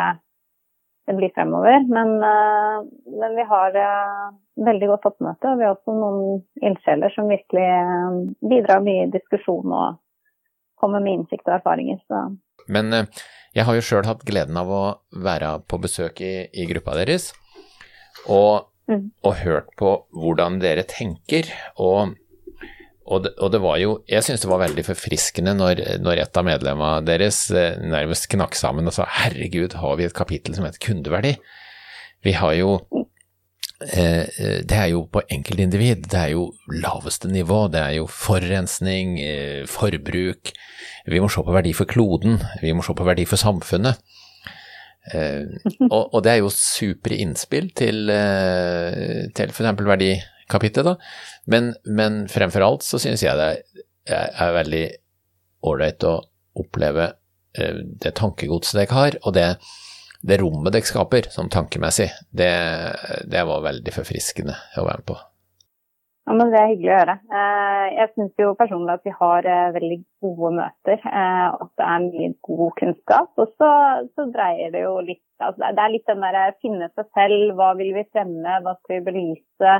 [1.07, 1.87] det blir fremover.
[1.87, 2.83] Men, uh,
[3.23, 4.31] men vi har uh,
[4.67, 8.19] veldig godt oppmøte, og vi har også noen ildsjeler som virkelig uh,
[8.51, 10.01] bidrar mye i diskusjon og
[10.79, 12.01] kommer med innsikt og erfaringer.
[12.09, 12.21] Så.
[12.71, 13.23] Men eh,
[13.55, 14.83] jeg har jo sjøl hatt gleden av å
[15.25, 17.31] være på besøk i, i gruppa deres,
[18.25, 19.09] og, mm.
[19.23, 21.51] og, hørt på hvordan dere tenker.
[21.77, 22.15] og
[23.05, 26.37] og det, og det, var jo Jeg syns det var veldig forfriskende når, når et
[26.39, 30.65] av medlemmene deres eh, nærmest knakk sammen og sa herregud, har vi et kapittel som
[30.65, 31.35] heter kundeverdi?
[32.25, 32.79] Vi har jo
[33.85, 37.67] det er jo på enkeltindivid, det er jo laveste nivå.
[37.73, 40.51] Det er jo forurensning, eh, forbruk.
[41.05, 44.01] Vi må se på verdi for kloden, vi må se på verdi for samfunnet.
[45.85, 48.09] Og, det er jo supre innspill til,
[49.37, 49.83] til f.eks.
[49.85, 50.95] verdikapitlet, da.
[51.45, 53.51] Men, men fremfor alt så synes jeg det
[54.09, 54.85] er veldig
[55.65, 56.15] ålreit å
[56.61, 57.09] oppleve
[57.57, 59.47] eh, det tankegodset dere har, og det,
[60.21, 62.09] det rommet dere skaper sånn tankemessig.
[62.31, 62.51] Det,
[63.29, 65.21] det var veldig forfriskende å være med på.
[66.25, 67.15] Ja, men Det er hyggelig å høre.
[67.39, 71.03] Eh, jeg syns jo personlig at vi har eh, veldig gode møter.
[71.05, 73.29] Eh, at det er mye god kunnskap.
[73.43, 73.69] Og så,
[74.17, 77.53] så dreier det jo litt altså Det er litt den der finne seg selv.
[77.59, 78.57] Hva vil vi fremme?
[78.65, 79.75] Hva skal vi belyse?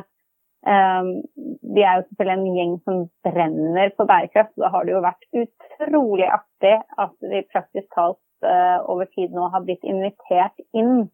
[0.65, 4.53] Vi er jo selvfølgelig en gjeng som brenner på bærekraft.
[4.57, 8.47] Da har det jo vært utrolig artig at vi praktisk talt
[8.89, 11.05] over tid nå har blitt invitert inn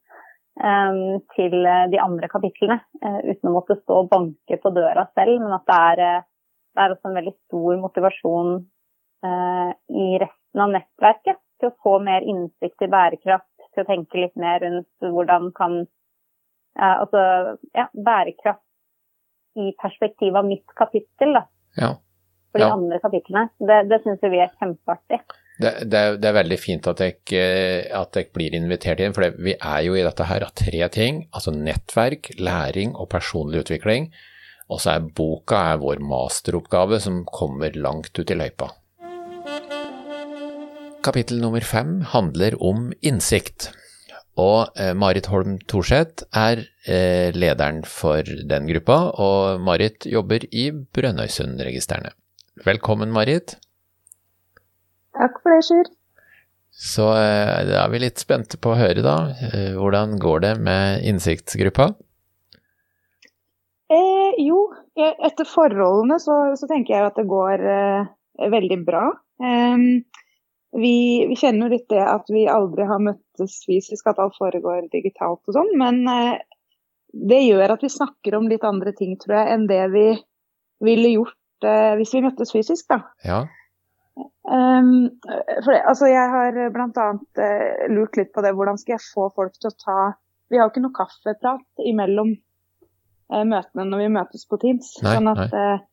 [0.60, 5.08] Ehm, til eh, de andre kapitlene, eh, uten å måtte stå og banke på døra
[5.16, 5.40] selv.
[5.40, 6.26] Men at det er, eh,
[6.76, 8.54] det er også en veldig stor motivasjon
[9.22, 14.34] i resten av nettverket til å få mer innsikt i bærekraft, til å tenke litt
[14.40, 15.84] mer rundt hvordan kan
[16.82, 17.22] Altså
[17.76, 18.64] ja, bærekraft
[19.60, 21.46] i perspektiv av mitt kapittel, da.
[21.80, 21.92] Ja.
[22.52, 22.74] For de ja.
[22.76, 23.48] andre kapitlene.
[23.60, 25.22] Det, det syns vi er kjempeartig.
[25.62, 27.20] Det, det, er, det, er, veldig fint at jeg,
[27.96, 30.88] at jeg blir invitert inn, for det, vi er jo i dette her av tre
[30.94, 31.26] ting.
[31.36, 34.10] Altså nettverk, læring og personlig utvikling.
[34.72, 38.72] Og så er boka er vår masteroppgave som kommer langt ut i løypa.
[41.02, 43.72] Kapittel nummer fem handler om innsikt.
[44.42, 50.70] Og eh, Marit Holm Thorseth er eh, lederen for den gruppa, og Marit jobber i
[50.72, 52.16] Brønnøysundregistrene.
[52.66, 53.58] Velkommen, Marit.
[55.18, 55.92] Takk for det, Sjur.
[56.72, 59.18] Så eh, da er vi litt spente på å høre, da.
[59.78, 61.92] Hvordan går det med innsiktsgruppa?
[63.92, 68.12] Eh, jo, etter forholdene så, så, tenker jeg at det går eh,
[68.54, 69.04] veldig bra.
[69.42, 69.84] Eh,
[70.72, 70.96] vi,
[71.28, 75.42] vi, kjenner jo litt det at vi aldri har møttes fysisk, at alt foregår digitalt
[75.48, 75.72] og sånn.
[75.80, 76.42] Men eh,
[77.12, 80.06] det gjør at vi snakker om litt andre ting, tror jeg, enn det vi
[80.82, 83.04] ville gjort hvis vi møttes fysisk, da.
[83.22, 83.44] Ja.
[84.44, 85.10] Um,
[85.64, 86.88] for det, altså jeg har bl.a.
[87.38, 88.56] Uh, eh, lurt litt på det.
[88.58, 89.98] Hvordan skal jeg få folk til å ta
[90.52, 94.90] Vi har jo ikke noe kaffeprat imellom uh, møtene når vi møtes på Teams.
[95.06, 95.86] Nei, sånn at uh,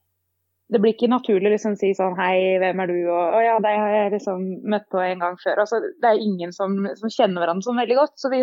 [0.69, 2.97] det blir ikke naturlig liksom å si sånn Hei, hvem er du?
[3.09, 5.63] Og å ja, deg har jeg liksom møtt på en gang før.
[5.65, 8.17] Altså, det er ingen som, som kjenner hverandre sånn veldig godt.
[8.21, 8.43] Så vi,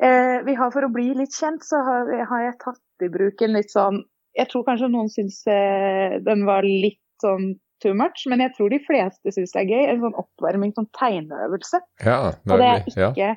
[0.00, 3.58] vi, har for å bli litt kjent, så har, har, jeg tatt i bruk en
[3.58, 4.00] litt sånn
[4.38, 8.80] Jeg tror kanskje noen syns den var litt sånn too much, men jeg tror de
[8.84, 9.84] fleste syns det er gøy.
[9.92, 11.80] En sånn oppvarming, sånn tegneøvelse.
[12.06, 13.34] Ja, og det er ikke ja.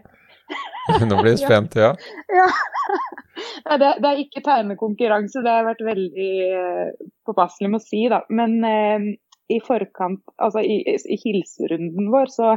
[1.10, 1.94] Nå blir jeg spent, ja.
[2.34, 2.48] ja.
[3.68, 8.04] ja det, det, er ikke tegnekonkurranse, det har vært veldig uh, påpasselig med å si,
[8.12, 8.22] da.
[8.34, 9.10] Men uh,
[9.54, 12.56] i forkant, altså i, i, hilserunden vår, så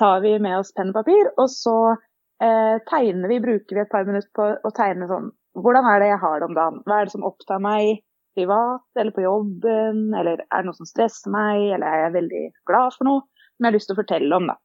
[0.00, 3.92] tar vi med oss penn og papir, og så uh, tegner vi, bruker vi et
[3.92, 6.78] par minutter på å tegne sånn Hvordan er det jeg har det om dagen?
[6.88, 7.98] Hva er det som opptar meg?
[8.34, 12.44] privat eller på jobben, eller er det noe som stresser meg, eller er jeg veldig
[12.68, 14.48] glad for noe som jeg har lyst til å fortelle om.
[14.50, 14.56] da.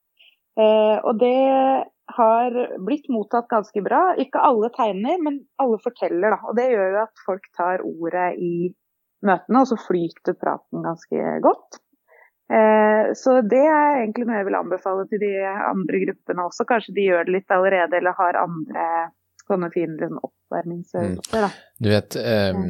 [0.58, 1.36] Eh, og det
[2.16, 4.02] har blitt mottatt ganske bra.
[4.22, 6.36] Ikke alle tegner, men alle forteller.
[6.36, 6.40] da.
[6.48, 8.54] Og det gjør jo at folk tar ordet i
[9.28, 11.82] møtene, og så flyter praten ganske godt.
[12.48, 16.68] Eh, så det er egentlig noe jeg vil anbefale til de andre gruppene også.
[16.70, 18.86] Kanskje de gjør det litt allerede, eller har andre
[19.48, 21.44] sånne fine liksom, oppvarmingsøvelser.
[21.44, 21.60] Mm.
[21.84, 22.64] Du vet, um,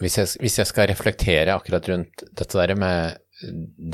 [0.00, 3.20] hvis, jeg, hvis, jeg, skal reflektere akkurat rundt dette der med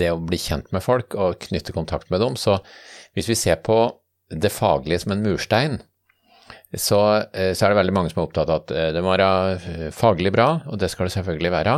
[0.00, 2.58] det å bli kjent med folk og knytte kontakt med dem, så
[3.16, 3.78] hvis vi ser på
[4.30, 5.80] det faglige som en murstein,
[6.78, 9.10] så, eh, så, er det veldig mange som er opptatt av at eh, det må
[9.10, 11.76] være eh, faglig bra, og det skal det selvfølgelig være,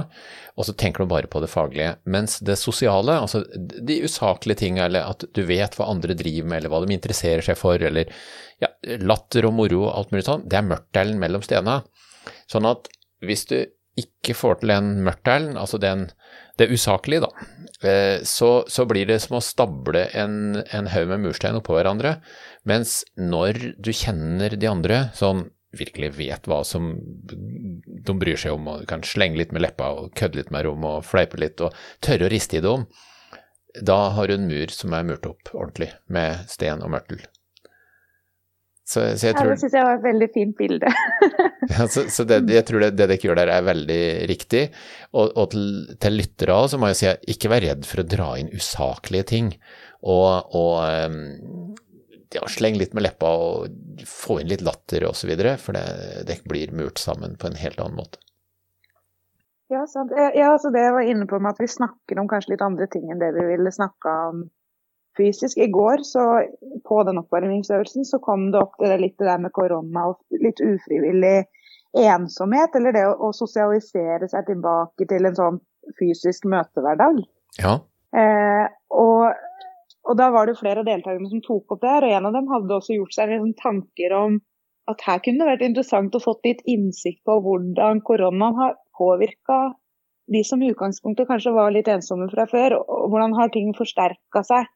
[0.52, 1.94] og så tenker du bare på det faglige.
[2.12, 6.60] Mens det sosiale, altså de usaklige tingene, eller at du vet hva andre driver med,
[6.60, 8.12] eller hva de interesserer seg for, eller
[8.60, 8.68] ja,
[9.00, 11.80] latter og moro og alt mulig sånn, det er mørtdelen mellom stena.
[12.52, 12.92] Sånn at
[13.24, 13.56] hvis du
[14.00, 16.06] ikke får til den mørtdelen, altså den,
[16.60, 17.32] det usaklige, da,
[18.24, 22.16] så, så, blir det som å stable en, en haug med murstein oppå hverandre.
[22.68, 28.68] Mens når du kjenner de andre, sånn virkelig vet hva som de bryr seg om,
[28.68, 31.74] og kan slenge litt med leppa og kødde litt med rom og fleipe litt og
[32.04, 32.86] tørre å riste i dem,
[33.80, 37.22] da har du en mur som er murt opp ordentlig, med sten og mørtel.
[38.92, 40.90] Så, så jeg tror, ja, det syns jeg var et veldig fint bilde.
[41.72, 44.66] ja, så, så det, jeg tror det, det dere gjør der er veldig riktig.
[45.14, 45.64] Og, og til,
[46.02, 49.28] til lyttere så må jeg si at ikke vær redd for å dra inn usaklige
[49.32, 49.48] ting.
[50.02, 50.74] Og, og
[51.08, 51.72] um,
[52.34, 55.86] ja, sleng litt med leppa og få inn litt latter osv., for det,
[56.28, 58.20] det, blir murt sammen på en helt annen måte.
[59.72, 60.12] Ja, sant.
[60.12, 62.88] Ja, altså det jeg var inne på med at vi snakker om kanskje litt andre
[62.92, 64.42] ting enn det vi ville snakka om
[65.18, 65.58] fysisk.
[65.58, 66.24] I går, så
[66.88, 70.60] på den oppvarmingsøvelsen, så kom det opp det litt det der med korona og litt
[70.62, 71.42] ufrivillig
[71.98, 75.58] ensomhet, eller det å, å, sosialisere seg tilbake til en sånn
[75.98, 77.20] fysisk møtehverdag.
[77.60, 77.74] Ja.
[78.16, 78.64] Eh,
[78.96, 79.42] og,
[80.06, 82.38] og, da var det flere av deltakerne som tok opp det her, og en av
[82.38, 84.40] dem hadde også gjort seg liksom tanker om
[84.90, 89.60] at her kunne det vært interessant å få litt innsikt på hvordan koronaen har påvirka
[90.32, 94.42] de som i utgangspunktet kanskje var litt ensomme fra før, og hvordan har ting forsterka
[94.46, 94.70] seg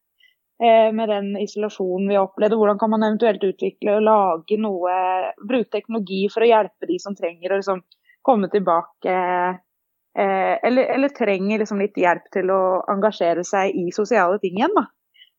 [0.57, 2.55] med den isolasjonen vi har opplevd?
[2.57, 4.95] Hvordan kan man eventuelt utvikle og lage noe,
[5.45, 7.83] bruke teknologi for å hjelpe de som trenger å liksom
[8.27, 9.15] komme tilbake
[10.19, 14.75] eh, eller, eller, trenger liksom litt hjelp til å engasjere seg i sosiale ting igjen.
[14.75, 14.87] da.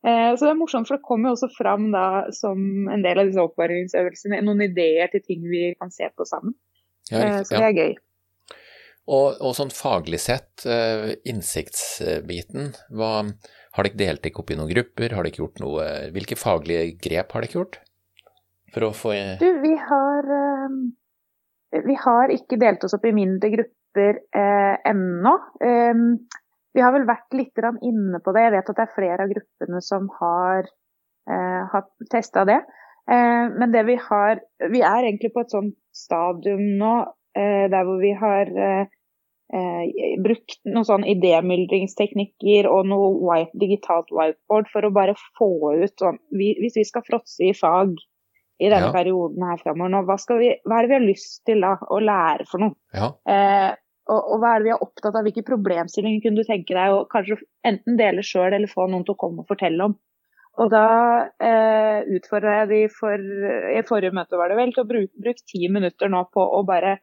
[0.08, 3.20] Eh, så det er morsomt, for det kommer jo også fram da, som en del
[3.20, 6.56] av disse oppvarmingsøvelsene noen ideer til ting vi kan se på sammen.
[7.12, 7.98] Ja, eh, så det er gøy.
[9.08, 10.66] Og, og, sånn faglig sett,
[11.32, 13.12] innsiktsbiten, hva,
[13.78, 15.14] har dere delt dere opp i noen grupper?
[15.16, 15.86] Har dere gjort noe,
[16.16, 17.80] hvilke faglige grep har dere gjort?
[18.74, 23.52] For å få Du, vi har, uh, vi har ikke delt oss opp i mindre
[23.54, 25.34] grupper eh, ennå.
[25.64, 26.10] Um,
[26.78, 28.44] vi har vel vært litt inne på det.
[28.46, 30.68] Jeg vet at det er flere av gruppene som har,
[31.26, 31.78] eh,
[32.12, 32.60] testa det.
[33.10, 37.84] Eh, men det vi har Vi er egentlig på et sånt stadium nå eh, der
[37.88, 38.52] hvor vi har
[39.54, 46.04] eh, brukt noen sånn idémyldringsteknikker og noe white, digitalt whiteboard for å bare få ut
[46.04, 47.96] sånn Hvis vi skal fråtse i fag
[48.58, 48.94] i denne ja.
[48.94, 52.00] perioden her framover nå, hva, vi, hva, er det vi har lyst til da, å
[52.02, 52.74] lære for noe?
[52.96, 53.12] Ja.
[53.30, 53.76] Eh,
[54.08, 55.28] og, og, hva er det vi er opptatt av?
[55.28, 59.14] Hvilke problemstillinger kunne du tenke deg å kanskje enten dele sjøl eller få noen til
[59.14, 59.98] å komme og fortelle om?
[60.58, 60.86] Og da
[61.44, 63.22] eh, utfordra jeg de for
[63.78, 66.64] I forrige møte var det vel, til å bruke, bruke ti minutter nå på å
[66.66, 66.98] bare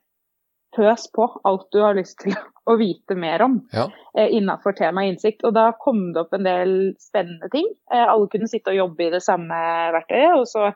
[0.74, 2.34] pøs på alt du har lyst til
[2.70, 3.88] å vite mer om ja.
[4.16, 5.44] eh, innenfor temaet innsikt.
[5.46, 7.68] Og da kom det opp en del spennende ting.
[7.92, 9.60] Eh, alle kunne sitte og jobbe i det samme
[9.94, 10.72] verktøyet, og så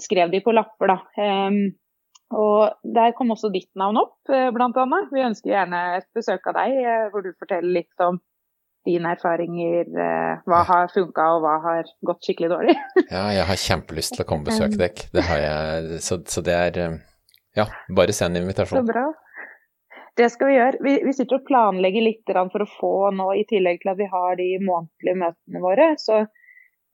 [0.00, 0.98] skrev de på lapper, da.
[1.22, 1.60] Eh,
[2.30, 5.04] og Der kom også ditt navn opp, eh, bl.a.
[5.10, 8.20] Vi ønsker gjerne et besøk av deg, eh, hvor du forteller litt om
[8.86, 9.90] dine erfaringer.
[10.48, 12.76] Hva har funka og hva har gått skikkelig dårlig.
[13.10, 15.08] ja, jeg har kjempelyst til å komme og besøke dere.
[15.12, 16.78] Det har jeg, så, så, det er
[17.58, 18.82] Ja, bare send invitasjon.
[18.82, 19.06] Så bra.
[20.18, 20.82] Det skal vi gjøre.
[20.84, 24.10] Vi, vi sitter og planlegger litt for å få nå, i tillegg til at vi
[24.10, 26.24] har de månedlige møtene våre, så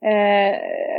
[0.04, 0.56] Eh,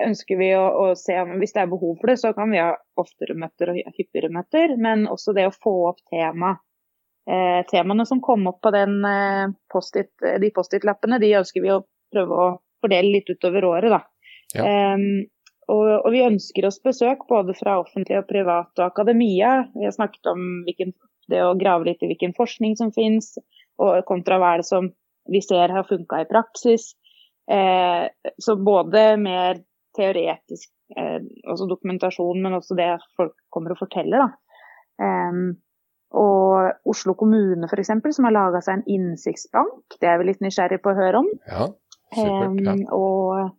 [0.08, 2.62] ønsker vi å, å, se om hvis det er behov for det, så kan vi
[2.62, 4.74] ha oftere møter og hyppigere møter.
[4.82, 6.56] Men også det å få opp tema.
[7.28, 11.84] Eh, temaene som kom opp på den, eh, post de Post-It-lappene, de ønsker vi å
[12.14, 13.94] prøve å fordele litt utover året.
[13.94, 14.04] da.
[14.56, 14.94] Ja.
[14.96, 15.26] Um,
[15.68, 19.68] og, og, vi ønsker oss besøk både fra offentlig og privat og akademia.
[19.76, 20.94] Vi har snakket om hvilken,
[21.32, 23.34] det å grave litt i hvilken forskning som finnes,
[23.84, 24.90] og kontra hva er det som
[25.28, 26.94] vi ser har funka i praksis.
[27.52, 28.08] Eh,
[28.40, 29.60] så både mer
[29.98, 34.32] teoretisk eh, dokumentasjon, men også det folk kommer og forteller.
[35.04, 35.44] Eh,
[36.16, 40.00] og Oslo kommune f.eks., som har laga seg en innsiktsbank.
[40.00, 41.32] Det er vi litt nysgjerrig på å høre om.
[41.50, 41.68] Ja,
[42.16, 42.76] supert, ja.
[42.96, 43.50] og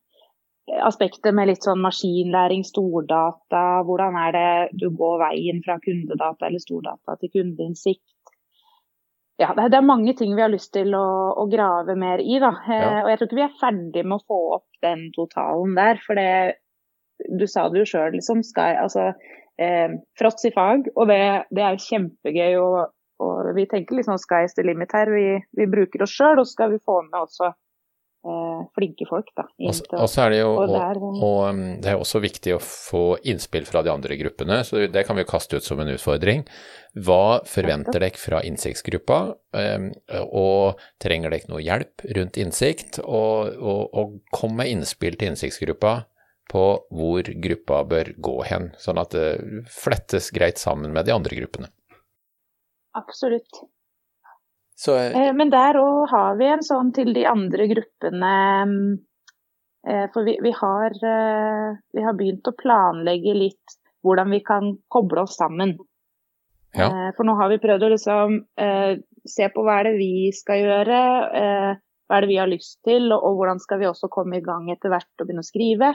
[0.85, 3.65] aspektet med litt sånn maskinlæring, stordata.
[3.89, 4.51] Hvordan er det
[4.81, 8.05] du går veien fra kundedata eller stordata til kundeinnsikt?
[9.39, 12.41] ja, det er mange ting vi har lyst til å, å grave mer i.
[12.43, 12.51] Da.
[12.67, 13.03] Eh, ja.
[13.05, 16.01] Og jeg tror ikke vi er ferdig med å få opp den totalen der.
[16.03, 16.59] For det,
[17.39, 18.43] du sa det jo sjøl, liksom.
[18.47, 19.13] Skal, altså,
[19.63, 20.91] eh, fråts i fag.
[20.97, 21.23] Og det,
[21.55, 22.59] det er kjempegøy.
[22.65, 22.81] Og,
[23.23, 25.15] og, vi tenker liksom sky's the limit her.
[25.15, 27.53] Vi, vi bruker oss sjøl, og skal vi få med også
[28.75, 29.31] flinke folk.
[29.37, 29.45] Da,
[29.99, 33.03] og så er det jo og, der, og, og, det er også viktig å få
[33.31, 36.45] innspill fra de andre gruppene, så det kan vi kaste ut som en utfordring.
[36.99, 39.21] Hva forventer dere fra innsiktsgruppa,
[40.27, 43.01] og trenger dere noe hjelp rundt innsikt?
[43.05, 45.97] Og, og, og kom med innspill til innsiktsgruppa
[46.49, 51.37] på hvor gruppa bør gå hen, sånn at det flettes greit sammen med de andre
[51.43, 51.69] gruppene.
[52.99, 53.67] Absolutt.
[54.79, 58.35] Så, eh, Men der òg har vi en sånn til de andre gruppene.
[59.89, 64.77] Eh, for vi, vi, har, eh, vi, har, begynt å planlegge litt hvordan vi kan
[64.93, 65.75] koble oss sammen.
[66.77, 67.11] Ja.
[67.17, 68.35] For nå har vi prøvd å liksom
[69.27, 70.99] se på hva er det vi skal gjøre,
[71.73, 74.45] hva er det vi har lyst til, og, og hvordan skal vi også komme i
[74.45, 75.91] gang etter hvert og begynne å skrive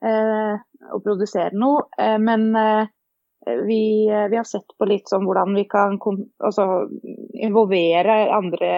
[0.00, 1.84] og produsere noe.
[2.18, 2.48] Men
[3.46, 5.98] vi, eh, vi, har sett på litt sånn hvordan vi kan
[6.44, 6.66] altså,
[7.32, 8.72] involvere andre,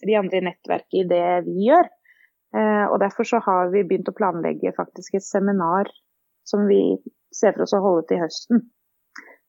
[0.00, 1.90] de andre i nettverket i det vi gjør.
[2.56, 5.90] Eh, og Derfor så har vi begynt å planlegge faktisk et seminar
[6.48, 6.96] som vi
[7.34, 8.64] ser for oss å holde til høsten.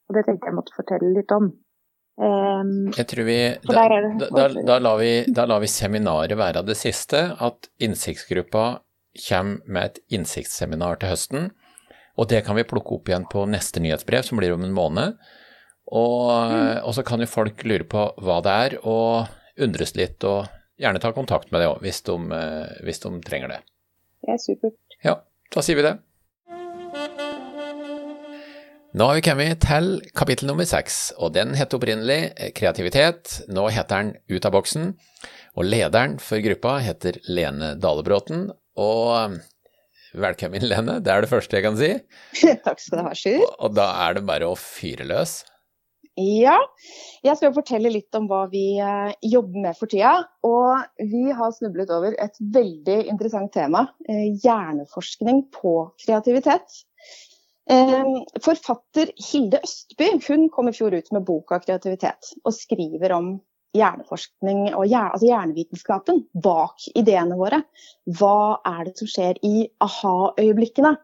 [0.09, 1.53] Og Det tenkte jeg måtte fortelle litt om.
[2.19, 6.65] Eh, jeg tror vi, da, da, da, da, lar vi, da lar vi seminaret være
[6.67, 7.29] det siste.
[7.39, 8.67] At innsiktsgruppa
[9.23, 11.51] kommer med et innsiktsseminar til høsten.
[12.19, 15.15] Og det kan vi plukke opp igjen på neste nyhetsbrev, som blir om en måned.
[15.89, 16.27] Og,
[16.83, 20.49] og, så kan jo folk lure på hva det er, og undres litt, og
[20.79, 22.03] gjerne ta kontakt med det òg, hvis,
[22.85, 23.63] hvis, de trenger det.
[24.25, 24.99] Det er supert.
[25.05, 25.15] Ja,
[25.55, 25.95] da sier vi det.
[28.99, 33.43] Nå har vi kommet til kapittel nummer seks, og den het opprinnelig Kreativitet.
[33.47, 34.91] Nå heter den Ut av boksen,
[35.55, 38.49] og lederen for gruppa heter Lene Dalebråten.
[38.81, 39.37] Og
[40.13, 41.93] velkommen, Lene, det er det første jeg kan si.
[42.65, 43.45] Takk skal du ha, Sjur.
[43.59, 45.41] Og, da er det bare å fyre løs.
[46.19, 46.57] Ja,
[47.23, 50.17] jeg skal fortelle litt om hva vi eh, jobber med for tida.
[50.43, 53.85] Og vi har snublet over et veldig interessant tema.
[54.09, 56.81] Eh, hjerneforskning på kreativitet.
[57.69, 63.35] Ehm, forfatter Hilde Østby hun kom i fjor ut med boka 'Kreativitet' og skriver om
[63.77, 67.61] hjerneforskning og hjerne, altså hjernevitenskapen bak ideene våre.
[68.19, 70.95] Hva er det som skjer i aha-øyeblikkene?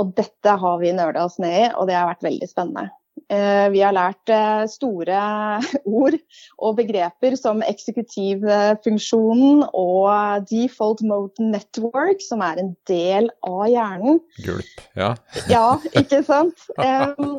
[0.00, 2.88] Og dette har vi nøla oss ned i, og det har vært veldig spennende.
[3.32, 5.20] Eh, vi har lært eh, store
[6.02, 6.16] ord
[6.60, 14.20] og begreper som eksekutivfunksjonen og default mode network, som er en del av hjernen.
[14.44, 15.14] Gulp, ja.
[15.52, 15.68] ja,
[15.98, 16.58] ikke sant.
[16.82, 17.38] Um,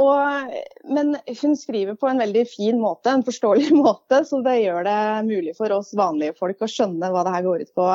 [0.00, 0.52] og,
[0.88, 5.00] men hun skriver på en veldig fin måte, en forståelig måte, så det gjør det
[5.26, 7.88] mulig for oss vanlige folk å skjønne hva det her går ut på.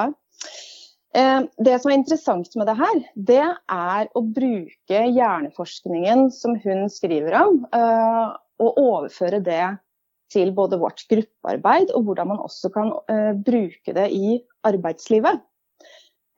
[1.12, 6.86] Eh, det som er interessant med det her, det er å bruke hjerneforskningen som hun
[6.92, 8.28] skriver om, eh,
[8.64, 9.66] og overføre det
[10.32, 14.38] til både vårt gruppearbeid og hvordan man også kan eh, bruke det i
[14.68, 15.42] arbeidslivet.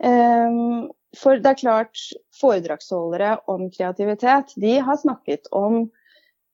[0.03, 1.99] For det er klart,
[2.35, 5.85] foredragsholdere om kreativitet, de har snakket om,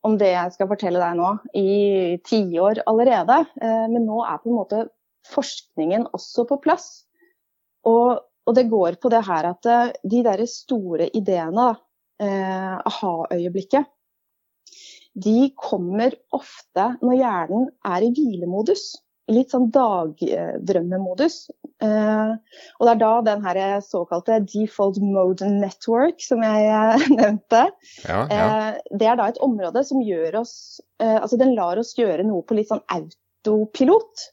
[0.05, 3.39] om det jeg skal fortelle deg nå, i tiår allerede.
[3.63, 4.83] Men nå er på en måte
[5.31, 6.91] forskningen også på plass.
[7.87, 11.71] Og, og, det går på det her at eh, de der store ideene,
[12.19, 13.87] eh, aha-øyeblikket,
[15.19, 18.91] de kommer ofte når hjernen er i hvilemodus.
[19.29, 21.35] Litt sånn dagdrømmemodus.
[21.85, 22.31] Eh,
[22.79, 27.61] og det er da den her såkalte default mode network som jeg eh, nevnte,
[28.07, 28.47] ja, ja.
[28.49, 30.55] Eh, det er da et område som gjør oss
[30.99, 34.25] eh, Altså den lar oss gjøre noe på litt sånn autopilot.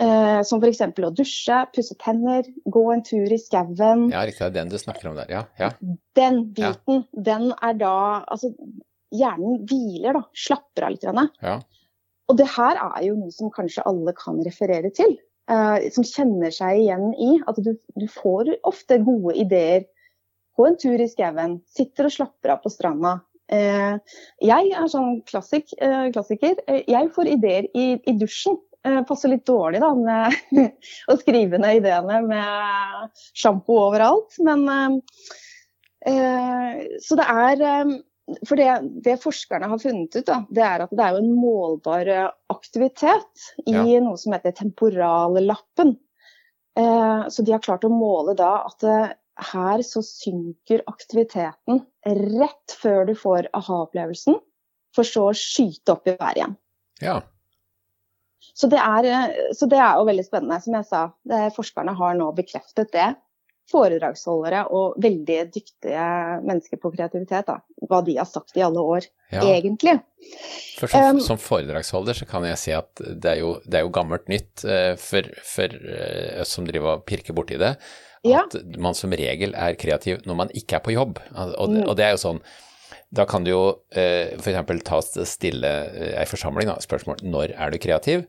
[0.00, 0.80] Eh, som f.eks.
[1.04, 4.06] å dusje, pusse tenner, gå en tur i skauen.
[4.12, 4.40] Ja, riktig.
[4.40, 5.42] Det er den du snakker om der, ja.
[5.60, 5.72] ja.
[6.16, 7.24] Den biten, ja.
[7.26, 8.54] den er da Altså,
[9.12, 10.22] hjernen hviler, da.
[10.46, 11.04] Slapper av litt.
[11.44, 11.58] Ja.
[12.30, 15.18] Og det her er jo noe som kanskje alle kan referere til.
[15.50, 19.88] Eh, som kjenner seg igjen i at du, du, får ofte gode ideer
[20.56, 21.58] på en tur i skauen.
[21.68, 23.18] Sitter og slapper av på stranda.
[23.50, 23.96] Eh,
[24.46, 26.60] jeg er sånn klassik, eh, klassiker.
[26.70, 28.60] Jeg får ideer i, i dusjen.
[28.86, 30.36] Eh, passer litt dårlig da, med
[31.12, 34.38] å skrive ned ideene med sjampo overalt.
[34.40, 34.64] Men
[36.06, 37.96] eh, Så det er eh,
[38.46, 38.68] For det,
[39.04, 42.08] det, forskerne har funnet ut, da, det er at det er en målbar
[42.52, 43.82] aktivitet i ja.
[44.04, 45.96] noe som heter temporallappen.
[46.78, 48.86] Eh, så de har klart å måle da at
[49.50, 54.38] her så synker aktiviteten rett før du får aha-opplevelsen,
[54.96, 56.56] for så å skyte opp i været igjen.
[57.00, 57.18] Ja.
[58.60, 60.60] Så det, er, eh, så det, er, jo veldig spennende.
[60.60, 63.08] Som jeg sa, det, forskerne har nå bekreftet det.
[63.70, 66.06] Foredragsholdere og veldig dyktige
[66.42, 69.44] mennesker på kreativitet, da, hva de har sagt i alle år, ja.
[69.46, 69.94] egentlig.
[70.80, 73.84] For som, um, som, foredragsholder så kan jeg si at det er jo, det er
[73.86, 77.76] jo gammelt nytt uh, for, for uh, oss som driver og pirker borti det,
[78.26, 78.42] at ja.
[78.82, 81.22] man som regel er kreativ når man ikke er på jobb.
[81.30, 82.42] Og, og, og det er jo sånn
[83.10, 84.82] da kan du jo eh, f.eks.
[84.86, 88.26] ta stille ei eh, forsamling da, spørsmål når er du kreativ?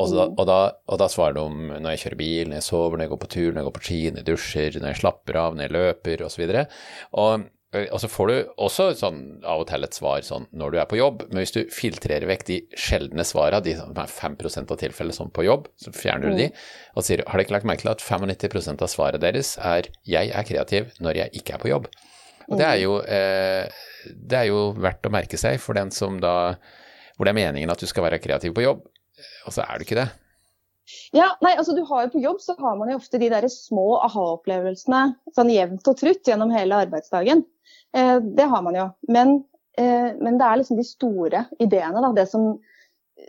[0.00, 2.68] Og, så, og, da, og, da, svarer du om når jeg kjører bil, når jeg
[2.70, 4.94] sover, når jeg går på tur, når jeg går på ski, når jeg dusjer, når
[4.94, 6.44] jeg slapper av, når jeg løper osv.
[7.20, 7.44] Og,
[7.76, 8.34] eh, og så får du
[8.68, 11.52] også sånn, av og til et svar sånn når du er på jobb, men hvis
[11.58, 15.68] du filtrerer vekk de sjeldne svarene, de som er 5 av tilfellet sånn på jobb,
[15.76, 16.66] så fjerner du de, mm.
[16.96, 20.32] og sier har dere ikke lagt merke til at 95% av svaret deres er 'jeg
[20.32, 21.92] er kreativ når jeg ikke er på jobb'.
[22.48, 22.82] Og det er mm.
[22.82, 26.54] jo eh, det er jo verdt å merke seg for den som da
[27.16, 28.82] Hvor det er meningen at du skal være kreativ på jobb,
[29.46, 30.08] og så er du ikke det.
[31.14, 33.46] Ja, nei, altså du har jo På jobb så har man jo ofte de der
[33.52, 35.02] små aha-opplevelsene
[35.36, 37.44] sånn jevnt og trutt gjennom hele arbeidsdagen.
[37.96, 38.88] Eh, det har man jo.
[39.12, 39.36] Men,
[39.78, 42.12] eh, men, det er liksom de store ideene, da.
[42.16, 42.56] Det som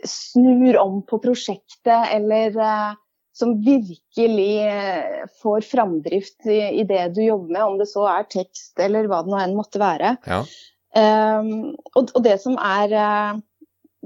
[0.08, 3.00] snur om på prosjektet, eller eh,
[3.34, 8.28] som virkelig eh, får framdrift i, i, det du jobber med, om det så er
[8.30, 10.14] tekst eller hva det nå enn måtte være.
[10.28, 10.44] Ja.
[10.94, 13.40] Um, og, og, det som er uh,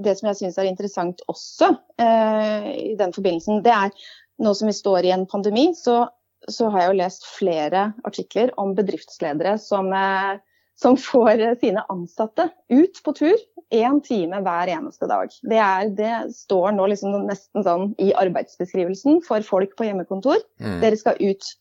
[0.01, 3.93] det som jeg syns er interessant også uh, i den forbindelsen, det er
[4.41, 6.07] nå som vi står i en pandemi, så,
[6.49, 10.41] så har jeg jo lest flere artikler om bedriftsledere som, uh,
[10.79, 13.37] som får sine ansatte ut på tur
[13.75, 15.33] én time hver eneste dag.
[15.45, 20.41] Det, er, det står nå liksom nesten sånn i arbeidsbeskrivelsen for folk på hjemmekontor.
[20.61, 20.79] Mm.
[20.83, 21.51] Dere skal ut.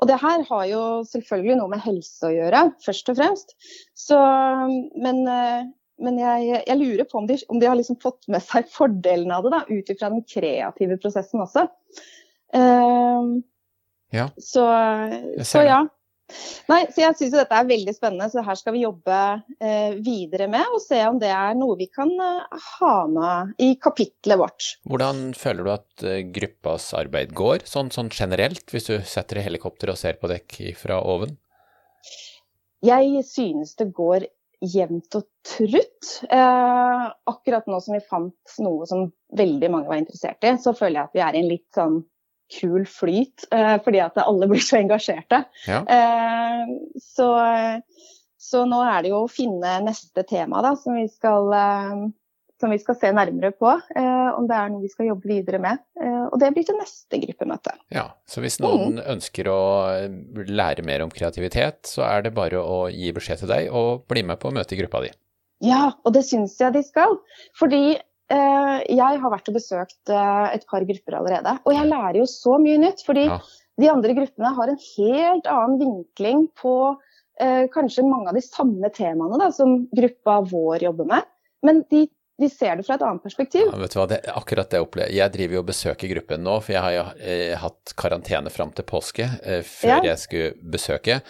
[0.00, 3.56] Og det her har jo selvfølgelig noe med helse å gjøre, først og fremst.
[3.96, 4.18] Så,
[5.06, 5.64] men, eh,
[6.04, 9.32] men jeg, jeg, lurer på om de, om de har liksom fått med seg fordelen
[9.32, 11.68] av det, da, ut ifra den kreative prosessen også.
[12.54, 13.40] Uh,
[14.14, 14.28] ja.
[14.38, 14.62] Så,
[15.42, 15.80] så ja.
[16.70, 19.18] Nei, så Jeg syns dette er veldig spennende, så her skal vi jobbe
[19.60, 23.74] eh, videre med og se om det er noe vi kan eh, ha med i
[23.80, 24.70] kapitlet vårt.
[24.88, 29.46] Hvordan føler du at eh, gruppas arbeid går, sånn, sånn, generelt, hvis du setter i
[29.46, 31.36] helikopter og ser på dekk fra oven?
[32.84, 34.26] Jeg synes det går
[34.64, 36.10] jevnt og trutt.
[36.30, 39.06] Eh, akkurat nå som vi fant noe som
[39.36, 42.00] veldig mange var interessert i, så føler jeg at vi er i en litt sånn
[42.54, 45.44] kul flyt, eh, fordi at alle blir så engasjerte.
[45.68, 45.80] Ja.
[45.82, 47.30] Eh, så,
[48.40, 52.04] så, nå er det jo å finne neste tema da, som vi skal, eh,
[52.60, 53.72] som vi skal se nærmere på.
[53.74, 55.82] Om det er noe vi skal jobbe videre med.
[56.30, 57.74] Og det blir til neste gruppemøte.
[57.92, 59.02] Ja, Så hvis noen mm.
[59.16, 59.60] ønsker å
[60.48, 64.22] lære mer om kreativitet, så er det bare å gi beskjed til deg og bli
[64.24, 65.12] med på å møte i gruppa di.
[65.64, 67.18] Ja, og det syns jeg de skal.
[67.58, 67.98] Fordi
[68.34, 72.58] jeg har vært og besøkt eh, et par grupper allerede, og jeg lærer jo så
[72.62, 73.04] mye nytt.
[73.06, 73.38] Fordi ja.
[73.82, 76.74] de andre gruppene har en helt annen vinkling på
[77.40, 81.32] eh, kanskje mange av de samme temaene da, som gruppa vår jobber med.
[81.64, 82.04] Men de,
[82.40, 83.68] de ser det fra et annet perspektiv.
[83.70, 86.58] Ja, vet du hva, det, akkurat det opplever Jeg driver jo og besøker gruppen nå,
[86.64, 90.00] for jeg har jo eh, hatt karantene fram til påske eh, før ja.
[90.12, 91.20] jeg skulle besøke.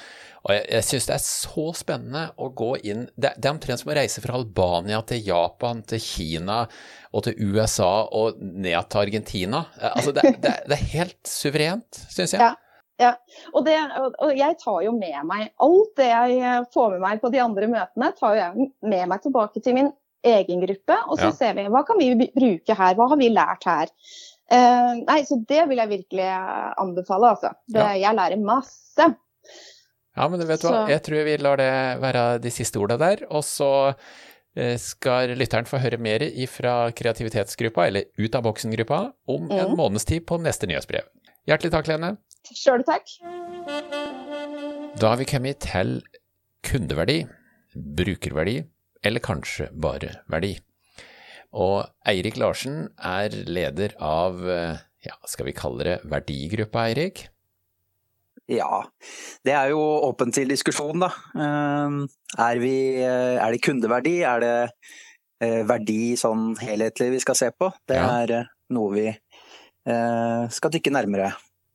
[0.44, 3.80] Og jeg, jeg syns det er så spennende å gå inn Det, det er omtrent
[3.80, 6.64] som å reise fra Albania til Japan, til Kina
[7.14, 9.64] og til USA og ned til Argentina.
[9.80, 12.42] Eh, altså, det, det, det er helt suverent, syns jeg.
[12.42, 12.54] Ja.
[12.94, 13.16] Ja,
[13.50, 13.72] og, det,
[14.22, 17.66] og, jeg tar jo med meg alt det jeg får med meg på de andre
[17.72, 19.88] møtene, tar jeg med meg tilbake til min
[20.24, 21.00] egen gruppe.
[21.08, 21.34] Og så ja.
[21.34, 23.90] ser vi hva kan vi bruke her, hva har vi lært her.
[24.52, 26.30] Uh, nei, Så det vil jeg virkelig
[26.78, 27.50] anbefale, altså.
[27.66, 27.96] Det, ja.
[28.06, 29.10] Jeg lærer masse.
[30.14, 33.24] Ja, men vet du hva, jeg tror vi lar det være de siste orda der.
[33.34, 39.48] Og så eh, skal lytteren få høre mer fra kreativitetsgruppa, eller Ut av boksen-gruppa, om
[39.50, 39.56] mm.
[39.58, 41.08] en måneds tid på neste nyhetsbrev.
[41.50, 42.14] Hjertelig takk, Lene.
[42.54, 43.10] Sjøl takk.
[45.00, 45.98] Da har vi kommet til
[46.64, 47.24] kundeverdi,
[47.74, 48.60] brukerverdi,
[49.04, 50.54] eller kanskje bare verdi.
[51.54, 57.28] Og Eirik Larsen er leder av, eh, ja, skal vi kalle det verdigruppa, Eirik?
[58.50, 58.82] Ja,
[59.44, 61.08] det er jo åpent til diskusjon, da.
[61.40, 62.02] Ehm,
[62.36, 64.18] er, vi, eh, er det kundeverdi?
[64.28, 64.56] Er det
[65.40, 67.70] eh, verdi sånn helhetlig vi skal se på?
[67.88, 68.42] Det er ja.
[68.74, 69.08] noe vi
[69.84, 71.26] skal dykke nærmere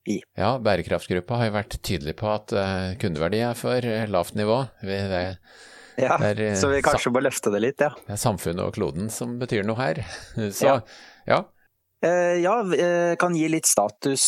[0.10, 0.16] i.
[0.34, 2.50] Ja, bærekraftsgruppa har jo vært tydelig på at
[2.98, 4.64] kundeverdi er for lavt nivå.
[4.82, 5.28] Det,
[6.02, 7.92] ja, er, så vi kanskje må løfte det litt, ja.
[8.08, 10.02] Det er samfunnet og kloden som betyr noe her.
[10.58, 10.74] Så ja.
[11.30, 11.44] ja.
[12.02, 12.56] Ja,
[13.22, 14.26] kan gi litt status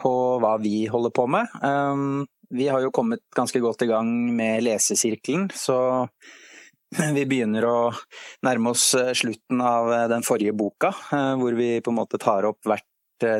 [0.00, 1.52] på hva vi holder på med.
[1.62, 2.24] Um,
[2.54, 6.08] vi har jo kommet ganske godt i gang med lesesirkelen, så
[7.16, 7.78] vi begynner å
[8.46, 12.20] nærme oss eh, slutten av eh, den forrige boka, eh, hvor vi på en måte
[12.22, 12.90] tar opp hvert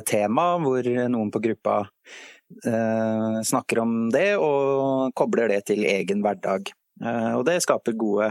[0.07, 1.81] tema, hvor noen på gruppa
[3.45, 6.71] snakker om det og kobler det til egen hverdag.
[7.35, 8.29] Og det skaper gode,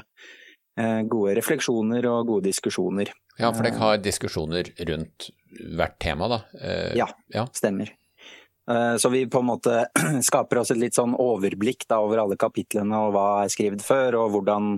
[1.11, 3.11] gode refleksjoner og gode diskusjoner.
[3.36, 5.28] Ja, for dere har diskusjoner rundt
[5.76, 6.39] hvert tema, da?
[6.95, 7.45] Ja, ja.
[7.53, 7.91] stemmer.
[8.70, 9.86] Eh, så vi på en måte
[10.24, 14.22] skaper oss et litt sånn overblikk da, over alle kapitlene og hva er skrevet før,
[14.24, 14.78] og hvordan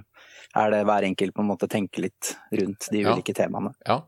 [0.55, 3.73] er det hver enkelt på en måte tenker litt rundt de ulike temaene.
[3.85, 3.99] Ja.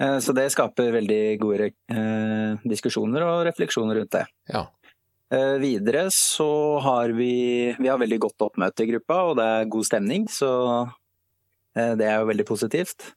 [0.00, 4.26] Eh, så det skaper veldig gode eh, diskusjoner og refleksjoner rundt det.
[4.52, 4.68] Ja.
[5.58, 9.86] Videre så har vi Vi har veldig godt oppmøte i gruppa, og det er god
[9.88, 10.50] stemning, så
[11.74, 13.08] det er jo veldig positivt.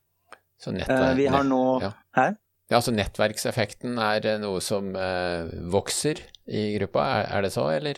[0.57, 1.91] Så nettopp, vi har nå ja.
[2.17, 2.25] Hæ?
[2.69, 7.65] Ja, altså nettverkseffekten er eh, noe som eh, vokser i gruppa, er, er, det så,
[7.73, 7.97] eller?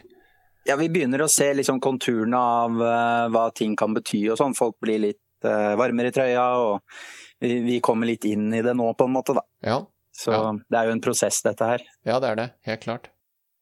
[0.63, 4.53] Ja, vi begynner å se liksom konturene av uh, hva ting kan bety og sånn.
[4.55, 8.75] Folk blir litt uh, varmere i trøya, og vi, vi, kommer litt inn i det
[8.77, 9.43] nå, på en måte, da.
[9.65, 9.79] Ja.
[10.15, 10.43] Så ja.
[10.53, 11.83] det er jo en prosess, dette her.
[12.07, 12.47] Ja, det er det.
[12.69, 13.09] Helt klart.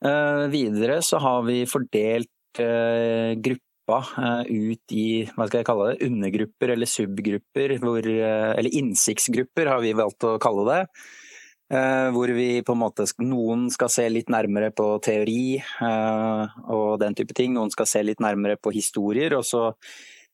[0.06, 2.30] Uh, videre så har vi fordelt
[2.60, 8.52] grupper gruppa eh, ut i hva skal jeg kalle det, undergrupper eller subgrupper, hvor, eh,
[8.58, 10.82] eller innsiktsgrupper har vi valgt å kalle det.
[11.72, 17.16] Eh, hvor vi på en måte, noen skal se litt nærmere på teori og den
[17.16, 17.54] type ting.
[17.54, 19.70] Noen skal se litt nærmere på historier, og så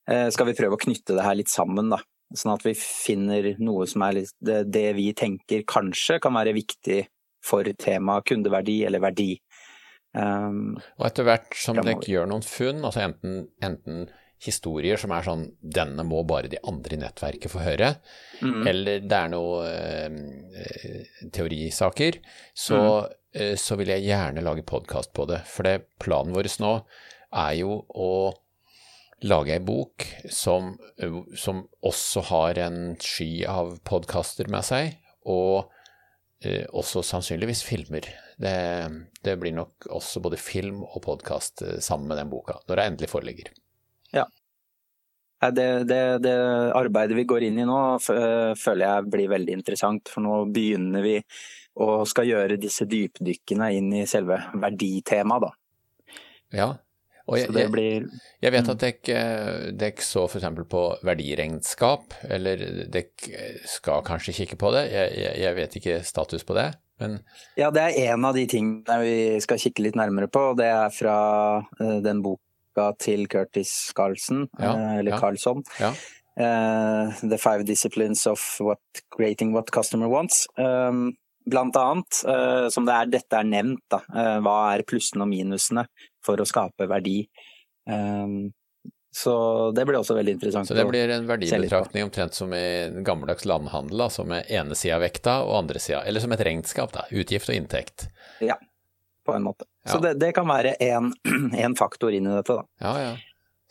[0.05, 1.89] skal vi prøve å knytte det her litt sammen.
[1.89, 1.97] da.
[2.37, 7.07] Sånn at vi finner noe som er litt, det vi tenker kanskje kan være viktig
[7.43, 9.31] for temaet kundeverdi eller verdi.
[10.15, 14.05] Um, og etter hvert som dere gjør noen funn, altså enten, enten,
[14.45, 17.95] historier som er sånn 'denne må bare de andre i nettverket få høre',
[18.41, 18.67] Mm.
[18.67, 20.17] eller det er noen
[20.55, 22.19] uh, teorisaker,
[22.53, 25.41] så, eh, så vil jeg gjerne lage podkast på det.
[25.47, 26.73] For det planen vår nå
[27.33, 28.33] er jo å
[29.23, 35.71] lage ei bok som, uh, som også har en sky av podkaster med seg, og
[36.43, 38.05] eh, også sannsynligvis filmer.
[38.37, 38.55] Det,
[39.23, 43.11] det blir nok også både film og podkast sammen med den boka, når det endelig
[43.11, 43.51] foreligger.
[44.15, 44.25] Ja.
[45.45, 46.35] Det, det, det
[46.73, 50.09] arbeidet vi går inn i nå, føler jeg blir veldig interessant.
[50.11, 51.19] For nå begynner vi
[51.75, 55.53] å skal gjøre disse dypdykkene inn i selve verditemaet, da.
[56.55, 56.69] Ja,
[57.25, 58.03] og jeg, jeg, blir
[58.43, 59.21] jeg vet at dere
[59.73, 60.45] dere så f.eks.
[60.69, 62.61] på verdiregnskap, eller
[62.93, 66.69] dere skal kanskje kikke på det, jeg, jeg vet ikke status på det,
[67.01, 67.17] men
[67.59, 70.53] Ja, det er en av de tingene vi skal kikke litt nærmere på.
[70.57, 71.17] Det er fra
[71.79, 75.19] eh, den boka til Curtis Carlson, Ja, eh, eller ja.
[75.21, 75.63] Carlson.
[75.79, 75.93] Ja.
[76.35, 78.81] Uh, The Five Disciplines of what,
[79.15, 80.47] Creating What Customer Wants.
[80.59, 81.13] Um,
[81.47, 84.01] blant annet, uh, som det er, dette er nevnt, da.
[84.11, 85.85] Uh, hva er plussene og minusene
[86.25, 87.21] for å skape verdi?
[87.87, 88.51] Um,
[89.15, 90.67] så det blir også veldig interessant.
[90.67, 94.97] Så det blir en verdibetraktning omtrent som i en gammeldags landhandel, altså med ene sida
[94.99, 98.09] vekta og andre sida, eller som et regnskap, da, utgift og inntekt.
[98.43, 98.57] Ja,
[99.23, 99.69] på en måte.
[99.85, 99.93] Ja.
[99.93, 102.67] Så det, det kan være én faktor inn i dette, da.
[102.83, 103.15] Ja, ja.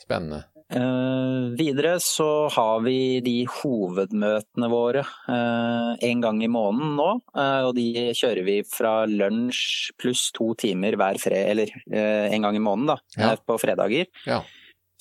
[0.00, 0.46] Spennende.
[0.72, 7.10] Uh, videre så har vi de hovedmøtene våre eh, en gang i måneden nå.
[7.36, 12.56] Uh, og de kjører vi fra lunsj pluss to timer hver fred, eller en gang
[12.56, 13.00] i måneden, da.
[13.20, 13.34] Ja.
[13.36, 14.08] på fredager.
[14.24, 14.40] Ja.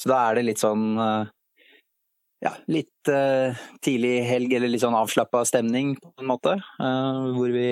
[0.02, 1.32] Så da er det litt sånn eh,
[2.44, 6.58] ja, litt eh, tidlig helg eller litt sånn avslappa stemning på en måte.
[6.60, 7.68] eh, hvor vi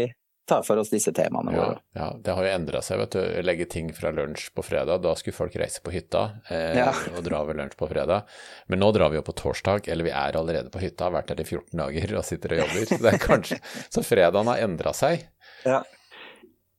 [0.48, 1.80] tar for oss disse temaene Ja, våre.
[1.96, 3.22] ja, det har jo endra seg, vet du.
[3.46, 5.00] Legge ting fra lunsj på fredag.
[5.04, 6.90] Da skulle folk reise på hytta eh, Ja.
[7.16, 8.26] og dra over lunsj på fredag.
[8.68, 11.32] Men nå drar vi jo på torsdag, eller vi er allerede på hytta, har vært
[11.32, 12.86] der i 14 dager og sitter og jobber.
[12.90, 13.60] Så, det er kanskje,
[13.96, 15.28] så fredagen har endra seg.
[15.68, 15.82] Ja.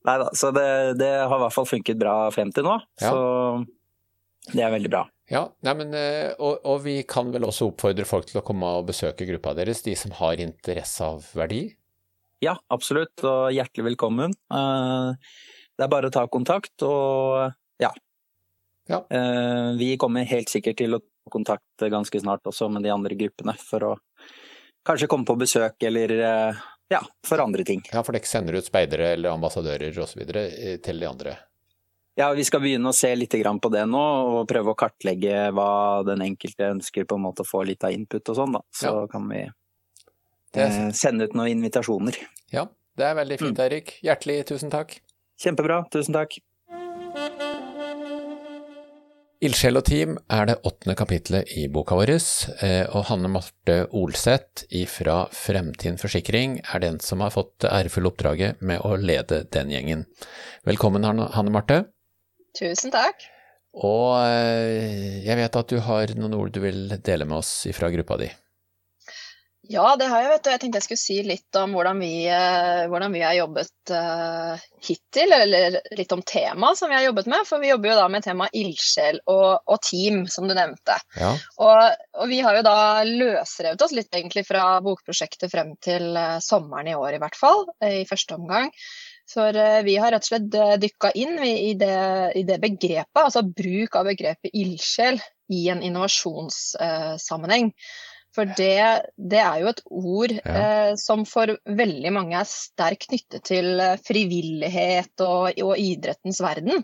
[0.03, 0.67] Nei da, så det,
[0.99, 2.75] det har i hvert fall funket bra frem til nå.
[3.01, 3.09] Ja.
[3.09, 5.05] Så det er veldig bra.
[5.31, 8.67] Ja, nei, men, eh, og, og vi kan vel også oppfordre folk til å komme
[8.79, 11.63] og besøke gruppa deres, de som har interesse av verdi.
[12.43, 14.35] Ja, absolutt, og hjertelig velkommen.
[14.51, 15.13] Eh,
[15.73, 17.89] Det er bare å ta kontakt, og ja.
[18.91, 18.99] Ja.
[19.09, 23.15] Eh, Vi kommer helt sikkert til å ta kontakt ganske snart også med de andre
[23.15, 23.93] gruppene, for å
[24.85, 26.11] kanskje komme på besøk eller
[26.91, 27.81] ja, for andre ting.
[27.93, 30.19] Ja, for dere sender ut speidere eller ambassadører osv.
[30.83, 31.37] til de andre.
[32.15, 34.01] Ja, vi skal begynne å se litt på det nå,
[34.37, 37.91] og prøve å kartlegge hva den enkelte ønsker på en måte å få litt av
[37.91, 38.61] input og sånn, da.
[38.71, 39.07] Så Ja.
[39.07, 39.49] kan vi
[40.53, 42.15] eh, sende ut noen invitasjoner.
[42.51, 43.99] Ja, det er veldig fint, Eirik.
[44.03, 44.99] Hjertelig tusen takk.
[45.41, 46.37] Kjempebra, tusen takk.
[49.43, 52.13] Ildsjel og team er det åttende kapitlet i boka vår,
[52.61, 58.07] eh, og Hanne Marte Olseth fra Fremtiden Forsikring er den som har fått det ærefulle
[58.07, 60.05] oppdraget med å lede den gjengen.
[60.63, 61.92] Velkommen, Hanne Marte.
[62.57, 63.25] Tusen takk.
[63.73, 67.89] Og eh, jeg vet at du har noen ord du vil dele med oss fra
[67.93, 68.29] gruppa di.
[69.71, 70.49] Ja, det har jeg, vet du.
[70.51, 74.65] Jeg tenkte jeg skulle si litt om hvordan vi, eh, hvordan vi har jobbet eh,
[74.83, 77.47] hittil, eller litt om temaet som vi har jobbet med.
[77.47, 80.99] For vi jobber jo da med temaet ildsjel og, og team, som du nevnte.
[81.15, 81.31] Ja,
[81.63, 82.77] Og, og vi har jo da
[83.07, 86.11] løsrevet oss litt egentlig fra bokprosjektet frem til
[86.43, 87.63] sommeren i år, i hvert fall.
[87.87, 88.69] I første omgang.
[89.31, 91.95] For eh, vi har rett og slett eh, dykka inn i, det,
[92.35, 95.21] i det begrepet, altså bruk av begrepet ildsjel
[95.53, 97.71] i en innovasjonssammenheng.
[98.33, 100.53] For det, det er jo et ord Ja.
[100.57, 106.83] eh, som for veldig mange er sterkt knyttet til eh, frivillighet og, og idrettens verden.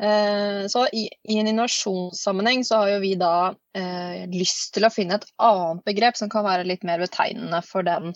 [0.00, 5.18] Eh, Så i, en innovasjonssammenheng så har jo vi da eh, lyst til å finne
[5.18, 8.14] et annet begrep som kan være litt mer betegnende for den,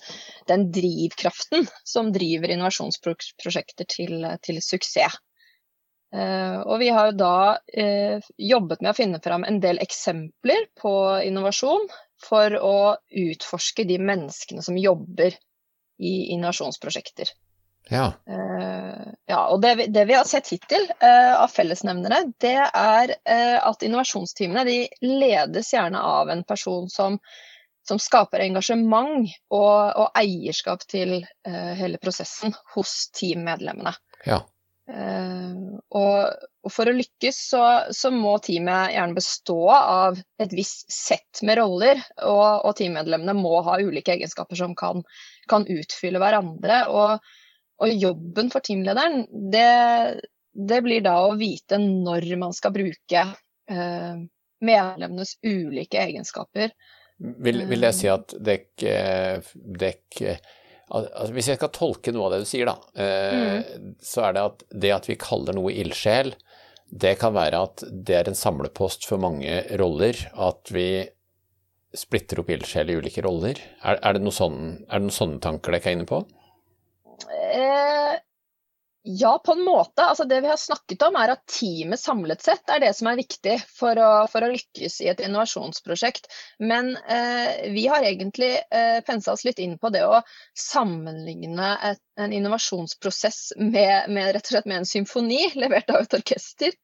[0.49, 5.20] den drivkraften som driver innovasjonsprosjekter til, til suksess.
[6.14, 10.68] Eh, og vi har jo da eh, jobbet med å finne fram en del eksempler
[10.81, 10.93] på
[11.27, 11.89] innovasjon
[12.24, 12.77] for å
[13.11, 15.37] utforske de menneskene som jobber
[16.01, 17.29] i innovasjonsprosjekter.
[17.91, 18.12] Ja,
[18.87, 23.59] Uh, ja, og det, det vi har sett hittil uh, av fellesnevnere, det er uh,
[23.68, 27.18] at innovasjonsteamene de ledes gjerne av en person som,
[27.87, 33.95] som skaper engasjement og, og eierskap til hele prosessen hos teammedlemmene.
[34.26, 34.43] ja,
[34.87, 36.18] og,
[36.62, 37.62] og for å lykkes så,
[37.95, 43.59] så må teamet gjerne bestå av et visst sett med roller, og, og teammedlemmene må
[43.66, 45.03] ha ulike egenskaper som kan,
[45.51, 46.84] kan utfylle hverandre.
[46.91, 47.34] Og,
[47.83, 50.20] og jobben for teamlederen, det,
[50.53, 53.24] det blir da å vite når man skal bruke
[53.70, 54.20] eh,
[54.64, 56.72] medlemmenes ulike egenskaper.
[57.16, 58.83] Vil, vil jeg si at dekk,
[59.81, 60.18] dekk
[60.93, 63.95] altså Hvis jeg skal tolke noe av det du sier, da, mm.
[64.05, 66.35] så er det at det at vi kaller noe ildsjel,
[66.87, 70.18] det kan være at det er en samlepost for mange roller.
[70.39, 71.07] At vi
[71.97, 73.59] splitter opp ildsjel i ulike roller.
[73.83, 76.22] Er, er, det noe sånne, er det noen sånne tanker dere er inne på?
[77.25, 78.19] Eh,
[79.09, 80.05] ja, på en måte.
[80.05, 83.21] Altså, det vi har snakket om, er at teamet samlet sett er det som er
[83.21, 86.27] viktig for å, for å lykkes i et innovasjonsprosjekt.
[86.59, 90.19] Men eh, vi har egentlig eh, pensa oss litt inn på det å
[90.59, 96.19] sammenligne et, en innovasjonsprosess med, med, rett og slett med en symfoni levert av et
[96.19, 96.75] orkester.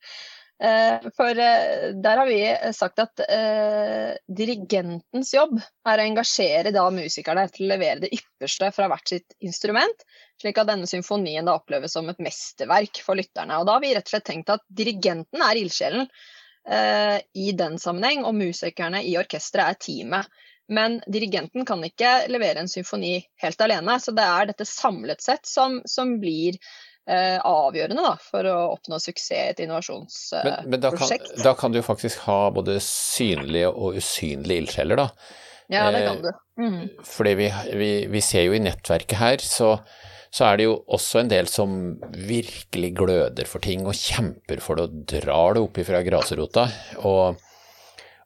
[0.63, 6.85] Eh, for eh, der har vi sagt at eh, dirigentens jobb er å engasjere da
[6.95, 10.05] musikerne til å levere det ypperste fra hvert sitt instrument,
[10.39, 13.59] slik at denne symfonien da oppleves som et mesterverk for lytterne.
[13.59, 16.07] Og da har vi rett og slett tenkt at dirigenten er ildsjelen
[16.63, 20.29] i den sammenheng, og musikerne i orkesteret er teamet.
[20.71, 25.49] Men dirigenten kan ikke levere en symfoni helt alene, så det er dette samlet sett
[25.49, 30.67] som, som blir eh, avgjørende da, for å oppnå suksess i et innovasjonsprosjekt.
[30.67, 35.09] Men, men da, kan, da, kan, du faktisk ha både synlige og usynlige ildsjeler, da.
[35.73, 36.31] Ja, det kan du.
[36.61, 36.81] Mm.
[37.07, 39.73] Fordi vi, vi, vi, ser jo i nettverket her, så,
[40.31, 41.79] så, er det jo også en del som
[42.13, 46.69] virkelig gløder for ting og kjemper for det og drar det opp ifra grasrota.
[47.09, 47.41] Og,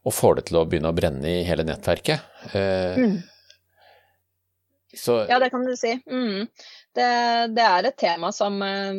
[0.06, 2.52] og får det til å begynne å brenne i hele nettverket.
[2.52, 3.16] Eh, mm.
[4.96, 5.92] Så, ja, det kan du si.
[6.08, 6.46] Mm
[6.96, 8.96] det, det, er et tema som eh,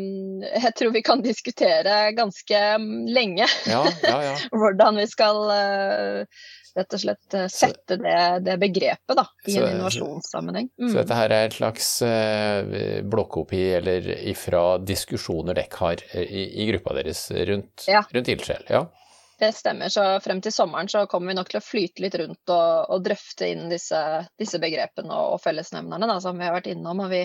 [0.53, 3.47] jeg tror vi kan diskutere ganske mm, lenge.
[3.67, 4.35] Ja, ja, ja.
[4.51, 6.43] Hvordan vi skal eh,
[6.77, 10.69] rett og slett eh, sette det, det begrepet da, i så, en innovasjonssammenheng.
[10.77, 10.91] Mm.
[10.91, 11.89] Så dette her er et slags
[13.09, 18.69] blåkopi eller ifra diskusjoner dere har i, i, gruppa deres rundt, rundt ildsjel?
[18.69, 18.85] Ja.
[19.39, 19.89] Det stemmer.
[19.93, 23.03] Så frem til sommeren så kommer vi nok til å flyte litt rundt og, og
[23.05, 23.99] drøfte inn disse,
[24.39, 27.03] disse begrepene og, og fellesnevnerne da, som vi har vært innom.
[27.05, 27.21] Og vi,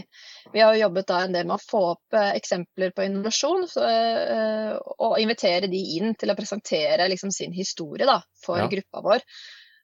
[0.53, 3.87] vi har jobbet da en del med å få opp eh, eksempler på innovasjon så,
[3.89, 8.69] eh, og invitere de inn til å presentere liksom, sin historie da, for ja.
[8.77, 9.25] gruppa vår.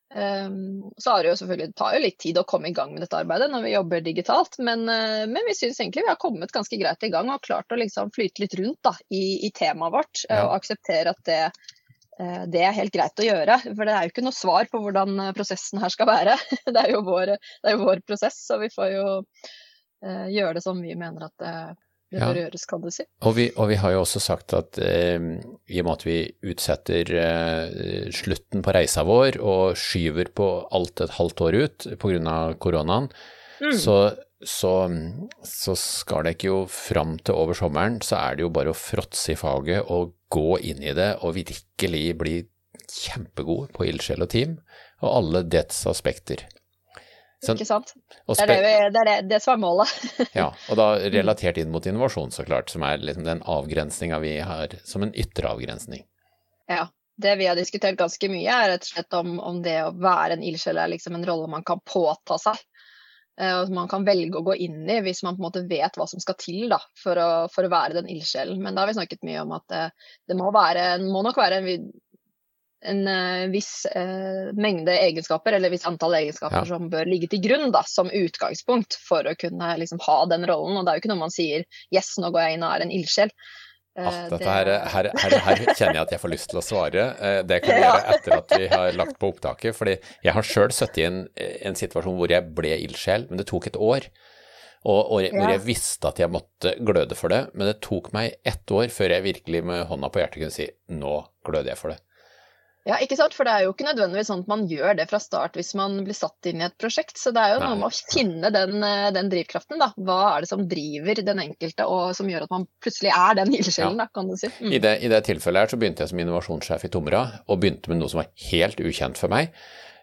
[0.08, 2.94] Um, så har det jo selvfølgelig, det tar jo litt tid å komme i gang
[2.94, 6.20] med dette arbeidet når vi jobber digitalt, men, uh, men vi syns egentlig vi har
[6.20, 9.52] kommet ganske greit i gang og klart å liksom flyte litt rundt da, i, i
[9.56, 10.24] temaet vårt.
[10.28, 10.46] Ja.
[10.46, 11.77] Og akseptere at det Eh,
[12.50, 13.58] det er helt greit å gjøre.
[13.68, 16.38] For det er jo ikke noe svar på hvordan eh, prosessen her skal være.
[16.74, 20.64] Det er jo vår, er jo vår prosess, så vi får jo uh, gjøre det
[20.64, 21.54] som vi mener at det,
[22.12, 23.04] det bør gjøres, kan du si.
[23.28, 25.18] Og vi, og vi, har jo også sagt at eh,
[25.68, 31.04] i og med at vi utsetter eh, slutten på reisa vår og skyver på alt
[31.04, 32.38] et halvt år ut pga.
[32.60, 33.10] koronaen,
[33.60, 33.76] mm.
[33.76, 33.98] så
[34.44, 34.90] så,
[35.42, 38.78] så, skal det ikke jo fram til over sommeren, så er det jo bare å
[38.78, 42.36] fråtse i faget og gå inn i det og virkelig bli
[42.88, 44.54] kjempegod på ildsjel og team,
[45.02, 46.46] og alle dets aspekter.
[47.44, 47.92] Så, ikke sant.
[48.26, 48.56] Det er det,
[48.94, 49.90] det, er det, det, som er målet.
[50.40, 54.38] ja, og da relatert inn mot innovasjon, så klart, som er liksom den avgrensninga vi
[54.42, 56.06] har som en ytre avgrensning.
[56.70, 56.88] Ja.
[57.18, 60.36] Det vi har diskutert ganske mye, er rett og slett om, om det å være
[60.36, 62.60] en ildsjel er liksom en rolle man kan påta seg.
[63.38, 65.94] Eh, og man kan velge å gå inn i hvis man på en måte vet
[65.98, 68.58] hva som skal til da, for, å, for å være den ildsjelen.
[68.62, 71.38] Men da har vi snakket mye om at det, eh, det må, være, må, nok
[71.38, 71.86] være en,
[72.92, 76.66] en uh, viss eh, mengde egenskaper, eller viss antall egenskaper ja.
[76.68, 80.80] som bør ligge til grunn da, som utgangspunkt for å kunne liksom, ha den rollen.
[80.80, 82.86] Og det er jo ikke noe man sier 'yes, nå går jeg inn og er
[82.86, 83.34] en ildsjel'.
[83.98, 87.04] Ah, dette her, her, her, her, kjenner jeg at jeg får lyst til å svare.
[87.18, 89.76] Eh, det kan jeg gjøre etter at vi har lagt på opptaket.
[89.76, 93.48] fordi jeg har sjøl sittet i en, en, situasjon hvor jeg ble ildsjel, men det
[93.50, 94.10] tok et år.
[94.86, 98.38] Og, og hvor jeg visste at jeg måtte gløde for det, men det tok meg
[98.46, 101.94] ett år før jeg virkelig med hånda på hjertet kunne si nå gløder jeg for
[101.94, 101.98] det.
[102.88, 103.34] Ja, ikke sant?
[103.36, 105.98] For det er jo ikke nødvendigvis sånn at man gjør det fra start hvis man
[106.06, 107.18] blir satt inn i et prosjekt.
[107.20, 107.68] Så det er jo Nei.
[107.68, 109.76] noe med å finne den, eh, den, drivkraften.
[109.82, 109.90] da.
[109.96, 113.52] Hva er det som driver den enkelte, og som gjør at man plutselig er den
[113.58, 114.06] ildsjelen, ja.
[114.06, 114.48] da, kan du si.
[114.56, 114.72] Mm.
[114.72, 117.92] I, det, I det tilfellet her så begynte jeg som innovasjonssjef i Tomra, og begynte
[117.92, 119.52] med noe som var helt ukjent for meg.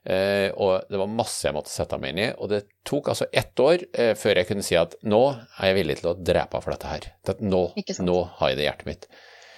[0.05, 2.31] Eh, og det var masse jeg måtte sette meg inn i.
[2.37, 5.79] Og det tok altså ett år eh, før jeg kunne si at nå er jeg
[5.79, 7.07] villig til å drepe for dette her.
[7.41, 7.63] Nå,
[8.05, 9.09] nå har jeg det i hjertet mitt.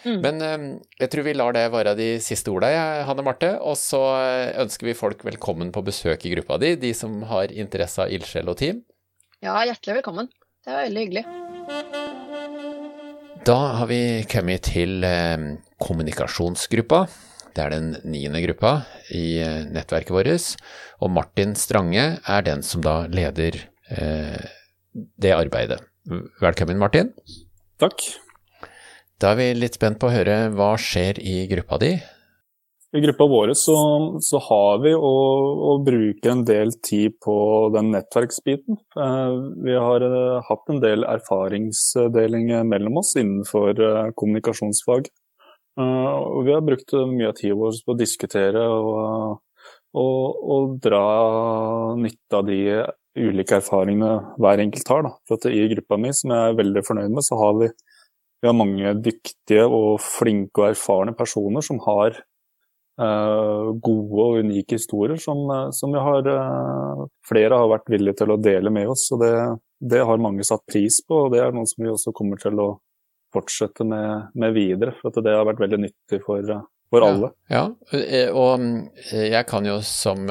[0.08, 0.20] Mm.
[0.24, 0.68] Men ehm,
[1.02, 2.70] jeg tror vi lar det være de siste orda,
[3.08, 3.54] Hanne Marte.
[3.60, 7.52] Og så eh, ønsker vi folk velkommen på besøk i gruppa di, de som har
[7.52, 8.84] interesse av ildsjel og team.
[9.44, 10.32] Ja, hjertelig velkommen.
[10.64, 11.26] Det var veldig hyggelig.
[13.48, 14.02] Da har vi
[14.32, 17.06] kommet til eh, kommunikasjonsgruppa.
[17.58, 18.74] Det er den niende gruppa
[19.16, 20.56] i eh, nettverket vårt.
[21.02, 23.60] Og Martin Strange er den som da leder
[23.92, 24.40] eh,
[24.94, 25.82] det arbeidet.
[26.42, 27.12] Velkommen, Martin.
[27.82, 28.02] Takk.
[29.18, 31.96] Da er vi litt spent på å høre hva skjer i gruppa di?
[32.96, 33.76] I gruppa vår så,
[34.24, 35.14] så har vi å,
[35.72, 37.38] å, bruke en del tid på
[37.74, 38.78] den nettverksbiten.
[38.78, 39.34] Eh,
[39.66, 45.10] vi har eh, hatt en del erfaringsdeling mellom oss innenfor eh, kommunikasjonsfag.
[45.78, 49.36] Og vi har brukt mye av tida vår på å diskutere og,
[49.94, 51.02] og, og, dra
[52.02, 52.58] nytte av de
[53.18, 55.06] ulike erfaringene hver enkelt har.
[55.06, 55.12] Da.
[55.30, 57.70] For I gruppa mi, som jeg er veldig fornøyd med, så har vi,
[58.42, 62.22] vi har mange dyktige og flinke og erfarne personer som har
[62.98, 68.34] Uh, gode og unike historier som, som vi har, uh, flere har vært villige til
[68.34, 69.04] å dele med oss.
[69.14, 69.30] og det,
[69.94, 72.58] det, har mange satt pris på, og det er noe som vi også kommer til
[72.58, 72.72] å
[73.36, 74.96] fortsette med, med videre.
[75.04, 76.50] For det har vært veldig nyttig for,
[76.90, 77.30] for alle.
[77.54, 78.66] Ja, ja, og
[79.14, 80.26] jeg kan jo som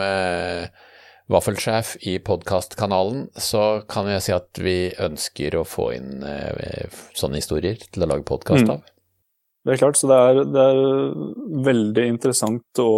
[1.32, 6.20] vaffelsjef i podkastkanalen, så kan jeg si at vi ønsker å få inn
[7.18, 8.76] sånne historier til å lage podkast mm.
[8.76, 8.84] av.
[9.66, 10.76] Det er klart, så det er, det er
[11.66, 12.90] veldig interessant å,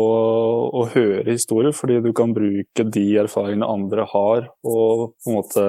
[0.68, 5.64] å, høre historier, fordi du kan bruke de erfaringene andre har, og på en måte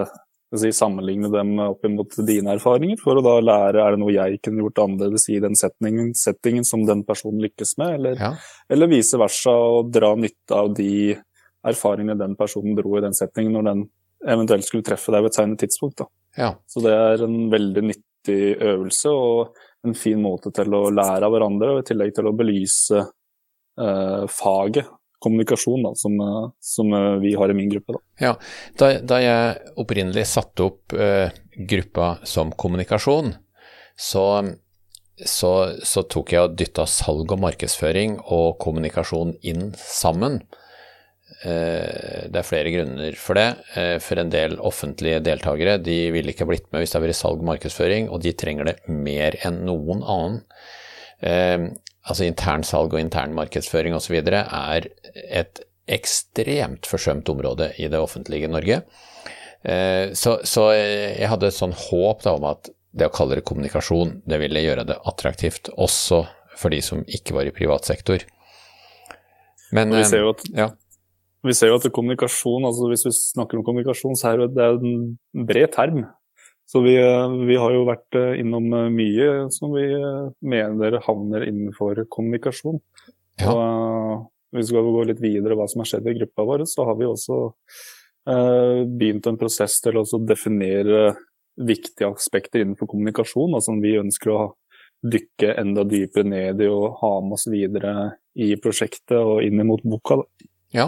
[0.60, 4.42] si, sammenligne dem opp mot dine erfaringer, for å da lære er det noe jeg
[4.44, 8.34] kunne gjort annerledes i den settingen, settingen som den personen lykkes med, eller, ja.
[8.68, 11.16] eller vice versa, og dra nytte av de
[11.68, 13.88] erfaringene den personen dro i den setningen, når den
[14.30, 16.06] eventuelt skulle treffe deg ved et senere tidspunkt.
[16.38, 16.54] Ja.
[16.68, 19.10] Så det er en veldig nyttig øvelse.
[19.10, 19.58] og
[19.88, 24.24] en fin måte til å lære av hverandre, og i tillegg til å belyse eh,
[24.28, 24.90] faget
[25.24, 27.94] kommunikasjon, da, som, eh, som, eh, vi har i min gruppe.
[27.94, 28.00] Da.
[28.26, 28.34] Ja,
[28.80, 33.34] da, da jeg opprinnelig satte opp eh, gruppa som kommunikasjon,
[34.00, 34.26] så,
[35.26, 35.54] så,
[35.84, 40.42] så tok jeg og dytta salg og markedsføring og kommunikasjon inn sammen.
[41.40, 43.48] Eh, det er flere grunner for det.
[43.80, 47.20] Eh, for en del offentlige deltakere de ville ikke blitt med hvis det har vært
[47.20, 50.42] salg og markedsføring, og de trenger det mer enn noen annen.
[51.24, 51.70] Eh,
[52.10, 54.18] altså internsalg og intern markedsføring osv.
[54.20, 54.90] er
[55.30, 58.84] et ekstremt forsømt område i det offentlige Norge.
[59.60, 64.14] Så, så jeg hadde et sånn håp da, om at det å kalle det kommunikasjon,
[64.30, 66.22] det ville gjøre det attraktivt også
[66.62, 68.24] for de som ikke var i privat sektor.
[69.76, 70.70] Men, vi ser jo at ja
[71.46, 75.46] vi ser jo at kommunikasjon, altså hvis vi snakker om kommunikasjon, så er det en
[75.48, 76.04] bred term.
[76.70, 76.94] Så vi,
[77.50, 82.78] vi, har jo vært eh, innom eh, mye som vi eh, mener havner innenfor kommunikasjon.
[83.42, 83.56] Ja.
[83.56, 86.86] Og hvis vi skal gå litt videre hva som har skjedd i gruppa vår, så
[86.86, 91.16] har vi også eh, begynt en prosess til å definere
[91.60, 94.40] viktige aspekter innenfor kommunikasjon, altså som vi ønsker å
[95.10, 97.94] dykke enda dypere ned i og ha med oss videre
[98.38, 100.22] i prosjektet og inn mot boka.
[100.22, 100.50] Da.
[100.76, 100.88] Ja,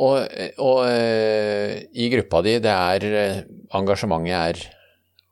[0.00, 3.40] og, og eh, i gruppa di, det er eh,
[3.76, 4.62] engasjementet er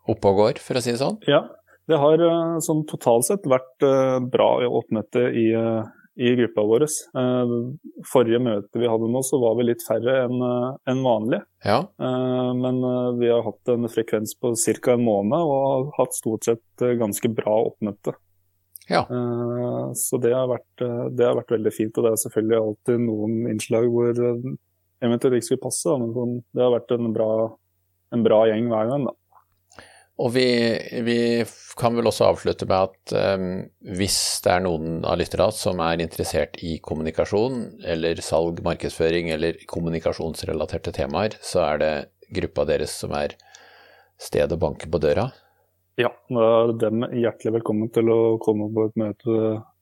[0.09, 1.21] oppe og går, for å si det sånn?
[1.29, 1.45] Ja,
[1.89, 3.87] det har eh, sånn totalt sett vært
[4.33, 5.47] bra oppmøte i,
[6.19, 6.87] i gruppa vår.
[8.13, 11.43] Forrige møte vi hadde nå, så var vi litt færre enn en vanlig.
[11.65, 11.81] Ja.
[11.99, 12.81] Men
[13.21, 14.95] vi har hatt en frekvens på ca.
[14.97, 18.17] en måned og har hatt stort sett ganske bra oppmøte.
[18.89, 19.05] Ja.
[19.11, 21.95] Uh, så det har, vært, uh, det har, vært, veldig fint.
[21.99, 24.51] Og det er selvfølgelig alltid noen innslag hvor uh,
[25.05, 27.31] eventuelt ikke skulle passe, men sånn, det har vært en bra,
[28.17, 29.09] en bra gjeng hver gang.
[29.11, 29.17] da.
[30.19, 30.49] Og vi,
[31.07, 31.19] vi,
[31.79, 33.51] kan vel også avslutte med at um,
[33.95, 39.61] hvis det er noen av lytterne som er interessert i kommunikasjon, eller salg, markedsføring eller
[39.71, 41.93] kommunikasjonsrelaterte temaer, så er det
[42.35, 43.37] gruppa deres som er
[44.19, 45.29] stedet å banke på døra.
[45.99, 49.39] Ja, da er dem hjertelig velkommen til å komme på et møte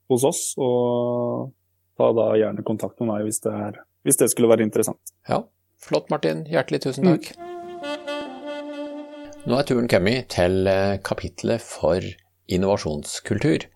[0.09, 0.39] hos oss.
[0.57, 1.51] Og
[1.99, 5.13] ta da gjerne kontakt med meg hvis det, er, hvis det skulle være interessant.
[5.29, 5.43] Ja,
[5.77, 6.41] flott Martin.
[6.49, 7.29] Hjertelig tusen takk.
[7.37, 7.53] Mm.
[9.47, 12.01] Nå er turen kommet til eh, kapitlet for
[12.49, 13.69] innovasjonskultur.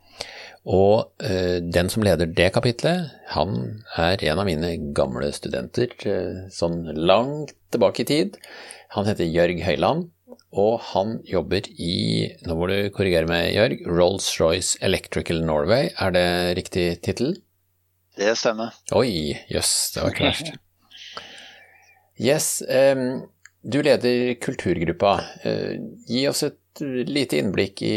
[0.66, 6.50] Og eh, den som leder det kapitlet, han er en av mine gamle studenter, eh,
[6.50, 8.42] sånn langt tilbake i tid.
[8.98, 10.10] Han heter Jørg Høyland,
[10.52, 16.28] og han jobber i, nå må du korrigere meg Jørg, Rolls-Royce Electrical Norway, er det
[16.60, 17.38] riktig tittel?
[18.20, 18.76] Det stemmer.
[18.98, 20.54] Oi, jøss, yes, det var ikke verst.
[22.22, 23.24] Yes, um,
[23.66, 25.14] du leder kulturgruppa.
[25.42, 27.96] Uh, gi oss et lite innblikk i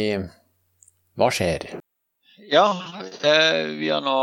[1.21, 1.67] hva skjer?
[2.49, 4.17] Ja, uh, vi har nå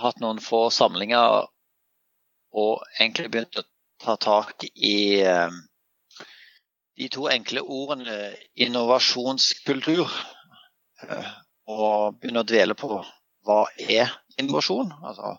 [0.00, 1.50] hatt noen få samlinger
[2.56, 3.66] og egentlig begynt å
[4.00, 5.50] ta tak i eh,
[6.98, 10.08] de to enkle ordene innovasjonskultur
[11.06, 11.30] eh,
[11.70, 12.90] og begynne å dvele på
[13.46, 14.90] hva er innovasjon.
[14.98, 15.36] Altså,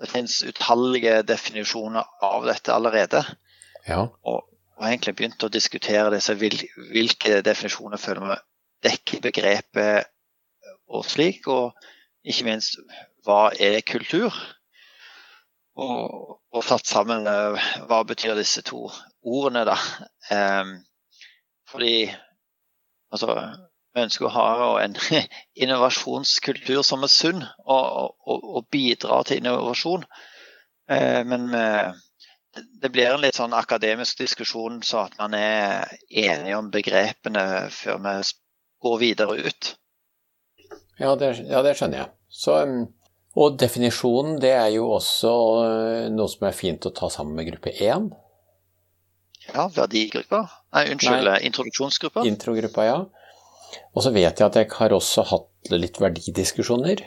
[0.00, 3.20] det finnes utallige definisjoner av dette allerede.
[3.86, 4.06] Ja.
[4.24, 4.48] Og,
[4.78, 8.40] og egentlig begynt å diskutere disse, hvilke definisjoner føler vi
[8.88, 10.10] dekker begrepet
[10.88, 11.46] og slik.
[11.52, 11.76] Og
[12.24, 12.80] ikke minst
[13.26, 14.32] hva er kultur?
[15.74, 18.86] Og, og satt sammen eh, hva betyr disse to
[19.26, 19.74] ordene, da.
[20.30, 20.76] Um,
[21.74, 21.96] fordi
[23.10, 23.34] altså,
[23.94, 24.46] vi ønsker å ha
[24.84, 24.96] en
[25.66, 30.06] innovasjonskultur som er sunn, og, og, og bidra til innovasjon.
[30.90, 31.48] Uh, men
[32.82, 38.02] det blir en litt sånn akademisk diskusjon, så at man er enige om begrepene før
[38.04, 38.18] vi
[38.84, 39.72] går videre ut.
[41.00, 42.12] Ja, det, ja, det skjønner jeg.
[42.30, 42.84] Så, um,
[43.34, 45.32] og definisjonen, det er jo også
[46.14, 48.12] noe som er fint å ta sammen med gruppe 1.
[49.52, 50.44] Ja, verdigruppa.
[50.74, 52.24] Nei, unnskyld, Nei, introduksjonsgruppa.
[52.28, 52.98] Introgruppa, ja.
[53.94, 57.02] Og så vet jeg at jeg har også hatt litt verdidiskusjoner.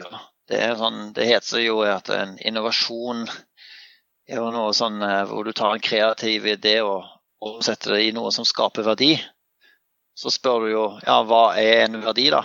[0.00, 3.26] Ja, det, sånn, det heter jo at en innovasjon
[4.30, 7.06] er jo noe sånn eh, hvor du tar en kreativ idé og
[7.40, 9.14] omsetter det i noe som skaper verdi.
[10.16, 12.44] Så spør du jo ja, hva er en verdi, da?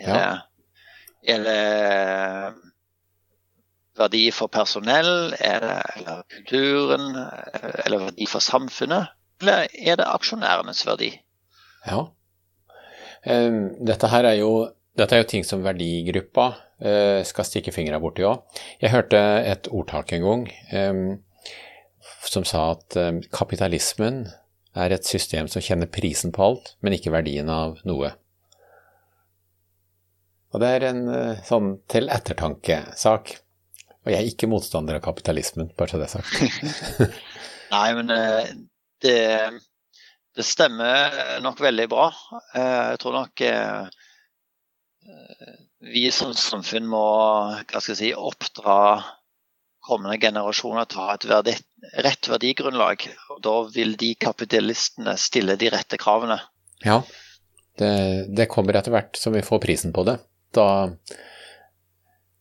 [0.00, 0.32] Er, ja.
[1.22, 2.71] det, er det
[3.98, 5.66] verdi for personell, er
[5.96, 7.12] eller kulturen,
[7.84, 9.12] eller verdi for samfunnet?
[9.42, 11.12] Eller er det aksjonærenes verdi?
[11.86, 12.04] Ja.
[13.22, 14.52] Dette her er jo,
[14.98, 18.40] dette er jo ting som verdigruppa Eh, skal stikke fingra borti òg.
[18.82, 20.48] Jeg hørte et ordtak en gang
[22.26, 22.96] som sa at
[23.34, 24.24] kapitalismen
[24.74, 28.14] er et system som kjenner prisen på alt, men ikke verdien av noe.
[30.52, 33.36] Og det er en eh, sånn til ettertanke-sak.
[34.02, 37.18] Og jeg er ikke motstander av kapitalismen, bare så det er sagt.
[37.74, 38.52] Nei, men eh,
[39.04, 39.18] det,
[40.36, 42.08] det, stemmer nok veldig bra.
[42.54, 43.44] Jeg tror nok
[45.82, 47.02] vi som samfunn må
[47.58, 48.76] hva skal jeg si, oppdra
[49.82, 51.56] kommende generasjoner til å ha et verdi,
[52.06, 53.08] rett verdigrunnlag.
[53.34, 56.38] og Da vil de kapitalistene stille de rette kravene.
[56.86, 57.00] Ja,
[57.80, 57.92] det,
[58.30, 60.20] det kommer etter hvert som vi får prisen på det.
[60.54, 60.68] Da,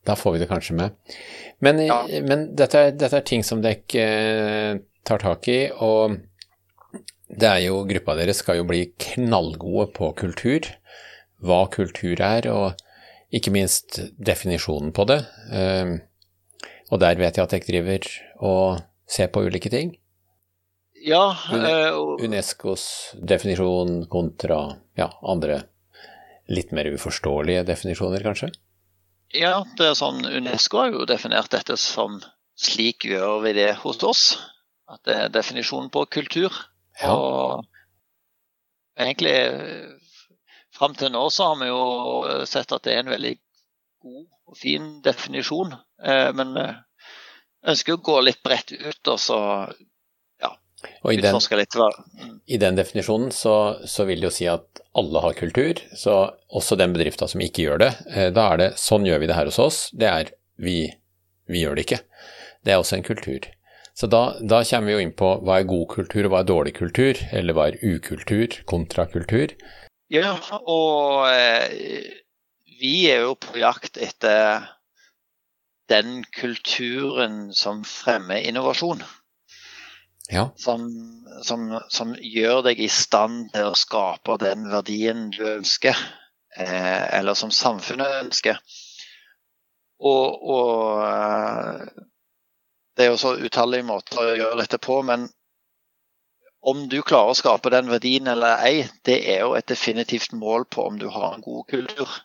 [0.08, 0.98] da får vi det kanskje med.
[1.60, 2.02] Men, ja.
[2.26, 6.18] men dette, dette, er ting som dere eh, tar tak i, og
[7.32, 10.68] det er jo, gruppa deres skal jo bli knallgode på kultur.
[11.42, 12.82] Hva kultur er, og
[13.34, 15.22] ikke minst definisjonen på det.
[15.56, 15.96] Ehm,
[16.92, 18.08] og der vet jeg at dere driver
[18.44, 19.96] og ser på ulike ting.
[21.02, 21.32] Ja.
[21.50, 24.60] Uh, Unescos definisjon kontra
[25.00, 25.64] ja, andre
[26.52, 28.52] litt mer uforståelige definisjoner, kanskje?
[29.38, 32.20] Ja, det er sånn Unesco har jo definert dette som
[32.60, 34.24] slik gjør vi det hos oss.
[34.92, 36.56] At det er definisjonen på kultur.
[37.00, 37.16] Ja.
[37.16, 37.64] Og
[39.00, 39.36] egentlig
[40.72, 43.34] Fram til nå så har vi jo sett at det er en veldig
[44.02, 45.76] god og fin definisjon.
[46.02, 46.80] Eh, men vi eh,
[47.74, 49.40] ønsker å gå litt bredt ut og så
[51.02, 51.78] og i den, litt.
[51.78, 52.36] Mm.
[52.46, 53.56] I den definisjonen så,
[53.86, 56.18] så, vil det jo si at alle har kultur, så
[56.50, 57.92] også den bedrifta som ikke gjør det.
[58.36, 59.82] Da er det sånn gjør vi det her hos oss.
[59.94, 60.78] Det er vi,
[61.50, 62.02] vi gjør det ikke.
[62.66, 63.48] Det er også en kultur.
[63.94, 66.50] Så da, da, kommer vi jo inn på hva er god kultur og hva er
[66.50, 69.54] dårlig kultur, eller hva er ukultur kontra kultur.
[70.12, 70.36] Ja,
[70.68, 72.08] og eh,
[72.82, 74.70] vi er jo på jakt etter
[75.92, 79.04] den kulturen som fremmer innovasjon.
[80.32, 80.50] Ja.
[80.56, 80.88] Som,
[81.44, 85.98] som, som, gjør deg i stand til å skape den verdien du ønsker,
[86.56, 88.62] eh, eller som samfunnet ønsker.
[90.00, 91.84] Og, og eh,
[92.96, 95.28] det er jo så utallige måter å gjøre dette på, men
[96.62, 100.68] om du klarer å skape den verdien eller ei, det er jo et definitivt mål
[100.70, 102.20] på om du har en god kultur.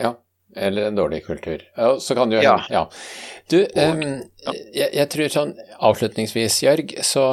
[0.00, 0.16] Ja,
[0.56, 1.62] eller en dårlig kultur.
[2.00, 2.56] Så kan du ja.
[2.70, 2.84] ja.
[3.50, 4.02] Du, um,
[4.72, 7.26] jeg, jeg, tror sånn avslutningsvis, Jørg, så,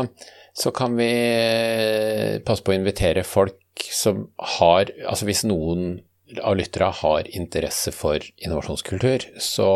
[0.54, 3.58] så, kan vi eh, passe på å invitere folk
[3.92, 4.26] som
[4.60, 6.02] har Altså hvis noen
[6.44, 9.72] av lytterne har interesse for innovasjonskultur, så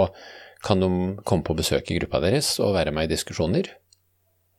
[0.65, 0.89] kan de
[1.27, 3.69] komme på besøk i gruppa deres og være med i diskusjoner.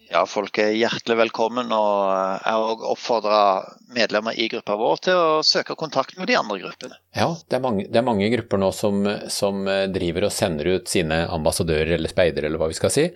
[0.07, 1.73] Ja, folk er hjertelig velkommen.
[1.75, 6.39] Og jeg har òg oppfordrer medlemmer i gruppa vår til å søke kontakt med de
[6.39, 6.99] andre gruppene.
[7.17, 9.03] Ja, det er mange, det er mange grupper nå som,
[9.33, 13.09] som, driver og sender ut sine ambassadører eller speidere, eller hva vi skal si.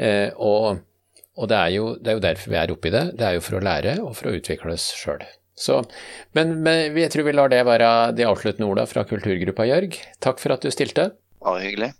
[0.00, 0.82] Eh, og,
[1.36, 3.04] og det, er jo, det, er jo, derfor vi er oppe i det.
[3.20, 5.22] Det er jo for å lære og for å utvikle oss sjøl.
[6.36, 9.98] Men, men jeg tror vi lar det være de avsluttende orda fra kulturgruppa, Jørg.
[10.24, 11.10] Takk for at du stilte.
[11.44, 11.92] Bare hyggelig.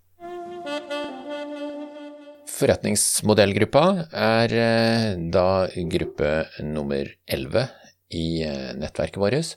[2.61, 3.83] Forretningsmodellgruppa
[4.13, 7.63] er eh, da gruppe nummer 11
[8.13, 9.55] i eh, nettverket vårt,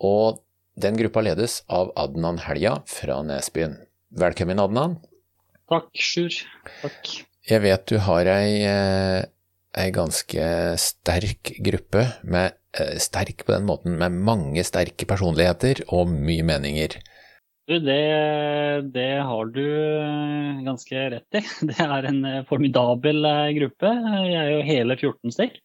[0.00, 0.40] og
[0.80, 3.76] den gruppa ledes av Adnan Helja fra Nesbyen.
[4.16, 4.96] Velkommen, Adnan.
[5.68, 6.32] Takk, Sjur.
[6.80, 7.12] Takk.
[7.50, 9.20] Jeg vet du har ei, eh,
[9.76, 10.48] ei ganske
[10.80, 12.56] sterk gruppe, med,
[13.02, 17.02] sterk på den måten, med mange sterke personligheter og mye meninger.
[17.78, 21.42] Det, det har du eh, ganske rett i.
[21.70, 23.92] Det er en eh, formidabel eh, gruppe.
[24.26, 25.60] Jeg er jo hele 14 stykk.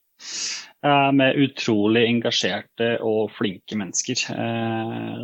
[0.86, 4.20] Med utrolig engasjerte og flinke mennesker.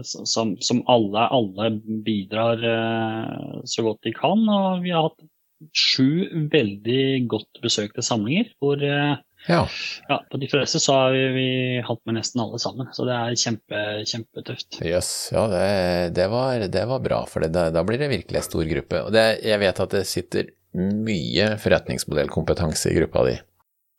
[0.02, 1.68] Som, som alle, alle,
[2.02, 2.64] bidrar
[3.70, 4.42] så godt de kan.
[4.42, 5.22] Og vi har hatt
[5.78, 8.82] sju veldig godt besøkte samlinger hvor
[9.48, 9.68] ja.
[10.08, 10.18] ja.
[10.32, 11.50] På de fleste så har vi, vi,
[11.88, 14.80] hatt med nesten alle sammen, så det er kjempe, kjempetøft.
[14.80, 15.68] Jøss, yes, ja det,
[16.18, 19.06] det, var, det, var, bra, for da, da, blir det virkelig en stor gruppe.
[19.08, 23.40] Og jeg vet at det sitter mye forretningsmodellkompetanse i gruppa di.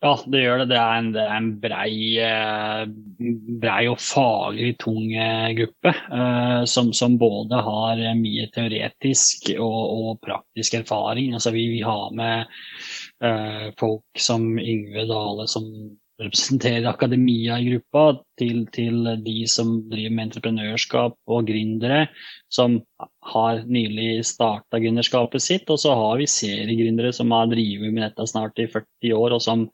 [0.02, 0.72] Ja, det gjør det.
[0.72, 2.80] Det er en, det er en brei, eh,
[3.62, 5.92] brei, og faglig tung eh, gruppe.
[6.10, 11.36] Uh, som, som, både har mye teoretisk og, og praktisk erfaring.
[11.38, 12.50] Altså, vi, vi har med
[13.78, 15.66] folk som Yngve Dale, som
[16.22, 18.04] representerer akademia i gruppa,
[18.38, 22.06] til, til, de som driver med entreprenørskap og gründere,
[22.52, 22.78] som
[23.32, 25.70] har nylig starta gründerskapet sitt.
[25.72, 29.42] Og så har vi seriegründere som har drevet med dette snart i 40 år, og
[29.44, 29.66] som,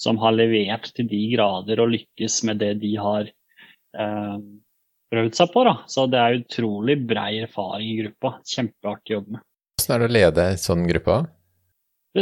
[0.00, 4.38] som har levert til de grader og lykkes med det de har eh,
[5.12, 5.66] prøvd seg på.
[5.68, 5.78] Da.
[5.90, 8.36] Så det er utrolig brei erfaring i gruppa.
[8.46, 9.46] Kjempeartig å jobbe med.
[9.76, 11.20] Hvordan er det å lede en sånn gruppe?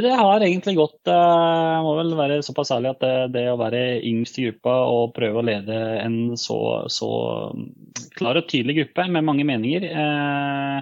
[0.02, 3.82] Det har egentlig gått Jeg må vel være såpass ærlig at det, det, å være
[4.02, 6.58] yngst i gruppa og prøve å lede en så,
[6.90, 7.10] så
[8.18, 10.80] klar og tydelig gruppe med mange meninger eh,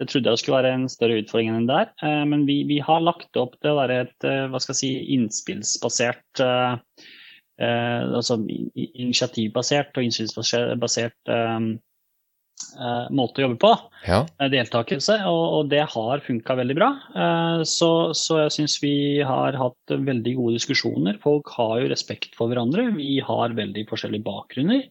[0.00, 1.92] Det trodde jeg skulle være en større utfordring enn der.
[2.00, 4.80] Eh, men vi, vi, har lagt opp til å være et eh, hva skal jeg
[4.80, 6.46] si, innspillsbasert
[7.54, 11.68] Altså initiativbasert og innspillsbasert uh,
[13.14, 13.70] måte å jobbe på.
[14.06, 14.20] Ja.
[14.50, 16.90] Deltakelse, og, og, det har funka veldig bra.
[17.14, 18.94] Uh, så, så, jeg syns vi
[19.26, 21.18] har hatt veldig gode diskusjoner.
[21.22, 22.90] Folk har jo respekt for hverandre.
[22.98, 24.88] Vi har veldig forskjellige bakgrunner.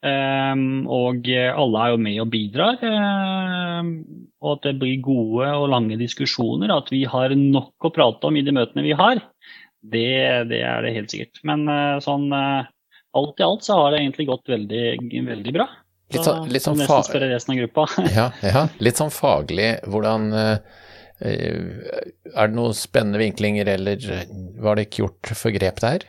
[0.00, 2.78] Og alle er jo med og bidrar.
[4.40, 6.72] Og at det blir gode og lange diskusjoner.
[6.72, 9.20] At vi har nok å prate om i de møtene vi har,
[9.84, 10.08] det,
[10.48, 11.42] det er det helt sikkert.
[11.44, 11.68] Men
[12.00, 14.84] sånn alt i alt så har det egentlig gått veldig,
[15.28, 15.68] veldig bra.
[16.10, 17.02] Litt, så, litt sånn, fa
[18.18, 20.56] ja, ja, litt sånn faglig, hvordan uh,
[21.22, 24.00] Er det noen spennende vinklinger, eller
[24.58, 26.08] var det ikke gjort for grep der?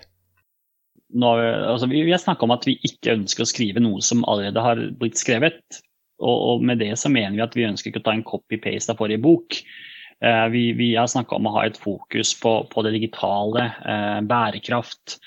[1.11, 4.23] Nå, altså, vi, vi har snakka om at vi ikke ønsker å skrive noe som
[4.31, 5.81] allerede har blitt skrevet.
[6.21, 8.93] Og, og med det så mener vi at vi ønsker ikke å ta en copy-paste
[8.93, 9.59] av forrige bok.
[10.21, 14.19] Eh, vi, vi, har snakka om å ha et fokus på, på det digitale, eh,
[14.29, 15.17] bærekraft.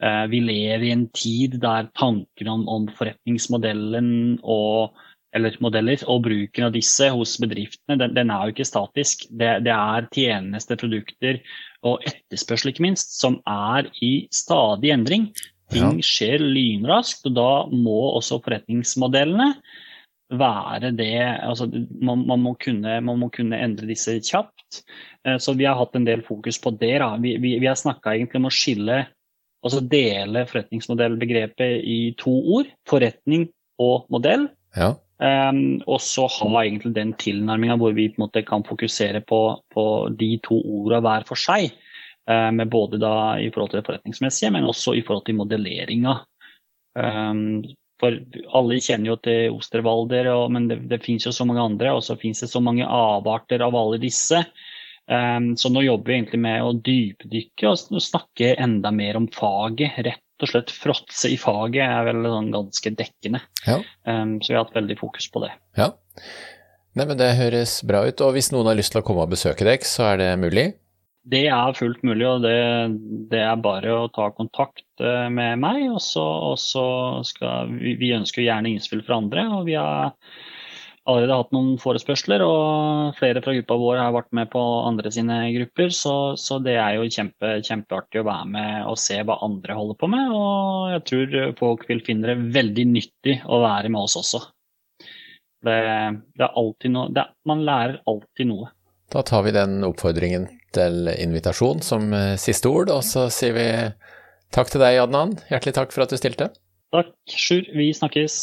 [0.00, 4.96] Eh, vi lever i en tid der tanken om, om forretningsmodellen og,
[5.36, 9.26] eller modeller og bruken av disse hos bedriftene, den, den er jo ikke statisk.
[9.28, 11.42] Det, det, er tjenester, produkter
[11.84, 15.28] og etterspørsel, ikke minst, som er i stadig endring.
[15.70, 19.52] Ting skjer lynraskt, og da må også forretningsmodellene
[20.30, 24.82] være det altså man, man, må kunne, man, må kunne, endre disse kjapt.
[25.26, 26.96] Eh, så vi har hatt en del fokus på det.
[27.02, 27.14] Da.
[27.20, 29.04] Vi, vi, vi har snakka om å skille
[29.60, 32.70] Altså dele forretningsmodellbegrepet i to ord.
[32.88, 33.48] Forretning
[33.80, 34.48] og modell.
[34.76, 34.94] Ja.
[35.20, 39.40] Um, og så ha egentlig den tilnærminga hvor vi på en måte kan fokusere på,
[39.68, 39.84] på
[40.16, 41.74] de to ordene hver for seg.
[42.30, 46.16] Um, både da i forhold til det forretningsmessige, men også i forhold til modelleringa.
[46.96, 47.60] Um,
[48.00, 48.16] for
[48.56, 51.92] alle kjenner jo til Osterwalder, og, men det, det finnes jo så mange andre.
[51.92, 54.40] Og så finnes det så mange avarter av alle disse.
[55.10, 59.98] Um, så nå jobber vi egentlig med å dypdykke og snakke enda mer om faget.
[60.06, 63.42] Rett og slett fråtse i faget er vel sånn ganske dekkende.
[63.66, 63.80] Ja.
[64.06, 65.50] Um, så vi har hatt veldig fokus på det.
[65.80, 65.90] Ja.
[66.94, 68.22] Nei, men Det høres bra ut.
[68.22, 70.68] Og hvis noen har lyst til å komme og besøke deg, så er det mulig?
[71.30, 72.56] Det er fullt mulig, og det,
[73.30, 75.82] det er bare å ta kontakt eh, med meg.
[75.92, 76.86] Og så
[77.26, 79.46] skal vi, vi ønsker gjerne innspill fra andre.
[79.58, 80.14] og vi har
[81.10, 85.40] allerede hatt noen forespørsler, og flere fra gruppa vår har vært med på andre sine
[85.56, 85.92] grupper.
[85.94, 89.98] Så, så det er jo kjempe, kjempeartig å være med og se hva andre holder
[90.00, 90.32] på med.
[90.36, 94.44] Og jeg tror folk vil finne det veldig nyttig å være med oss også.
[95.60, 95.80] Det,
[96.38, 98.70] det er alltid noe det, Man lærer alltid noe.
[99.12, 103.68] Da tar vi den oppfordringen til invitasjon som eh, siste ord, og så sier vi
[104.54, 105.34] takk til deg, Adnan.
[105.50, 106.52] Hjertelig takk for at du stilte.
[106.94, 107.66] Takk, Sjur.
[107.74, 108.38] Vi snakkes.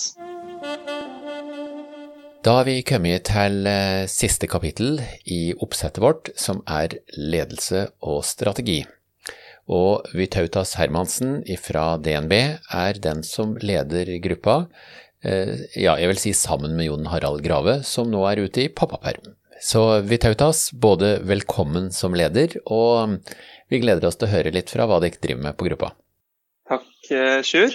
[2.45, 8.21] Da har vi kommet til eh, siste kapittel i oppsettet vårt, som er ledelse og
[8.27, 8.83] strategi.
[9.67, 14.67] Og Vytautas Hermansen fra DNB er den som leder gruppa,
[15.25, 18.69] eh, ja, jeg vil si sammen med Jon Harald Grave, som nå er ute i
[18.69, 19.33] pappaperm.
[19.57, 23.17] Så Vytautas, både velkommen som leder, og
[23.67, 25.95] vi gleder oss til å høre litt fra hva dere driver med på gruppa.
[26.69, 27.73] Takk, eh, Sjur.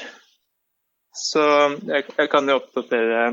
[1.12, 1.42] Så
[1.90, 3.32] jeg, jeg kan jo oppdatere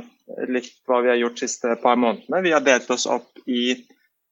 [0.49, 2.41] litt hva vi har gjort de siste par månedene.
[2.45, 3.73] Vi har delt oss opp i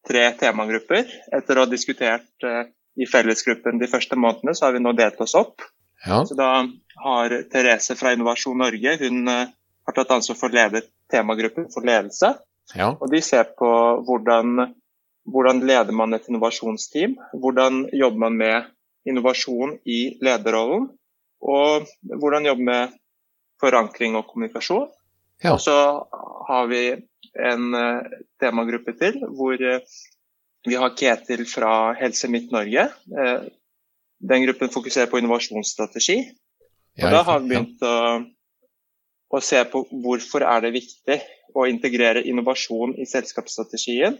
[0.07, 1.07] tre temagrupper.
[1.33, 5.21] Etter å ha diskutert eh, i fellesgruppen de første månedene, så har vi nå delt
[5.23, 5.65] oss opp.
[6.05, 6.23] Ja.
[6.25, 6.51] Så da
[7.03, 9.53] har Therese fra Innovasjon Norge hun eh,
[9.87, 12.35] har tatt ansvar for å lede temagruppen for ledelse.
[12.75, 12.91] Ja.
[12.93, 13.69] Og de ser på
[14.07, 14.73] hvordan,
[15.31, 17.15] hvordan leder man et innovasjonsteam.
[17.33, 18.71] Hvordan jobber man med
[19.07, 20.89] innovasjon i lederrollen.
[21.47, 22.95] Og hvordan jobbe med
[23.61, 24.89] forankring og kommunikasjon.
[25.43, 25.53] Ja.
[25.53, 25.77] Og så
[26.47, 26.83] har vi
[27.37, 28.01] en uh,
[28.41, 29.97] temagruppe til hvor uh,
[30.67, 32.87] vi har Ketil fra Helse Midt-Norge.
[33.13, 33.45] Uh,
[34.17, 36.17] den gruppen fokuserer på innovasjonsstrategi.
[36.97, 37.97] Og Ja, da har vi begynt å,
[39.29, 41.19] å se på hvorfor er det viktig
[41.57, 44.17] å integrere innovasjon i selskapsstrategien.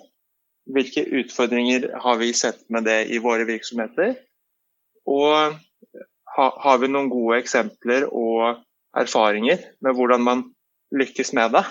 [0.68, 4.14] Hvilke utfordringer har vi sett med det i våre virksomheter?
[5.07, 5.57] Og
[6.38, 8.61] ha, har vi noen gode eksempler og
[8.98, 10.44] erfaringer med hvordan man
[10.95, 11.65] lykkes med det?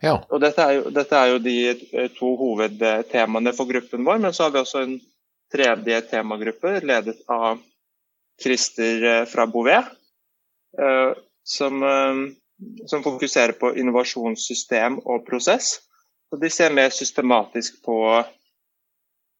[0.00, 0.16] Ja.
[0.32, 4.36] Og dette er jo, dette er jo de eh, to hovedtemaene for gruppen vår, men
[4.36, 4.94] så har vi også en
[5.52, 7.60] tredje temagruppe ledet av
[8.40, 9.90] Christer eh, fra Bouvet,
[10.80, 11.12] eh,
[11.44, 11.84] som,
[12.86, 15.78] som fokuserer på innovasjonssystem og prosess.
[16.30, 17.96] Og de ser mer systematisk på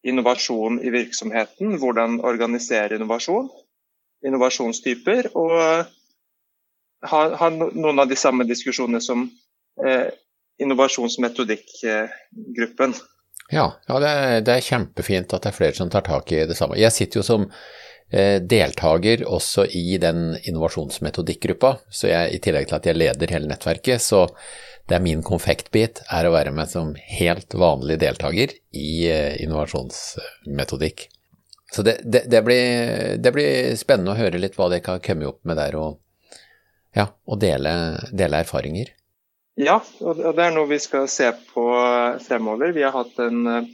[0.03, 3.47] innovasjon i virksomheten, hvordan organisere innovasjon,
[4.25, 5.85] innovasjonstyper, og
[7.01, 9.29] har, har noen av de samme diskusjonene som
[9.85, 10.07] eh,
[10.61, 12.93] innovasjonsmetodikkgruppen.
[13.51, 16.47] Ja, ja det, er, det er kjempefint at det er flere som tar tak i
[16.47, 16.79] det samme.
[16.79, 22.79] Jeg sitter jo som eh, deltaker også i den innovasjonsmetodikkgruppa, så jeg, i tillegg til
[22.79, 24.19] at jeg leder hele nettverket, så
[24.89, 30.97] det er min konfektbit er å være med som helt vanlig deltaker i eh, innovasjonsmetodikk.
[31.71, 35.39] Så det, det, blir, det blir spennende å høre litt hva dere har kommet opp
[35.47, 36.01] med der, og,
[36.95, 37.73] ja, og dele,
[38.11, 38.91] dele erfaringer.
[39.59, 41.65] Ja, og det er noe vi skal se på
[42.23, 42.71] fremover.
[42.75, 43.71] Vi har hatt en eh,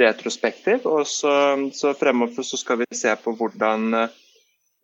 [0.00, 1.32] retrospektiv, og så,
[1.74, 4.14] så fremover så skal vi se på hvordan, eh,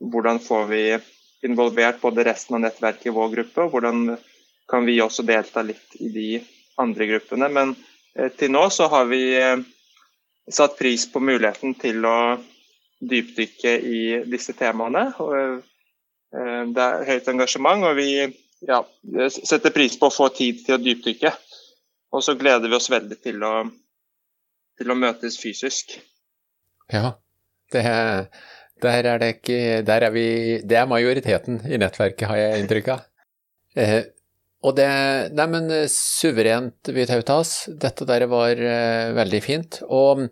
[0.03, 0.83] hvordan får vi
[1.47, 4.17] involvert både resten av nettverket i vår gruppe, og hvordan
[4.69, 6.29] kan vi også delta litt i de
[6.83, 7.49] andre gruppene.
[7.49, 7.77] Men
[8.19, 9.23] eh, til nå så har vi
[10.51, 12.19] satt pris på muligheten til å
[12.99, 15.09] dypdykke i disse temaene.
[15.23, 15.63] Og,
[16.37, 18.11] det er høyt engasjement, og vi
[18.67, 18.81] ja,
[19.31, 21.33] setter pris på å få tid til å dypdykke.
[22.15, 23.55] Og så gleder vi oss veldig til å,
[24.79, 25.97] til å møtes fysisk.
[26.93, 27.17] Ja,
[27.75, 27.85] det,
[28.83, 30.27] der er det ikke er vi
[30.63, 33.09] Det er majoriteten i nettverket, har jeg inntrykk av.
[33.77, 34.03] Eh,
[34.67, 34.89] og det
[35.37, 37.67] Nei, men eh, suverent, Vitautas.
[37.83, 39.81] Dette der var eh, veldig fint.
[39.87, 40.27] Og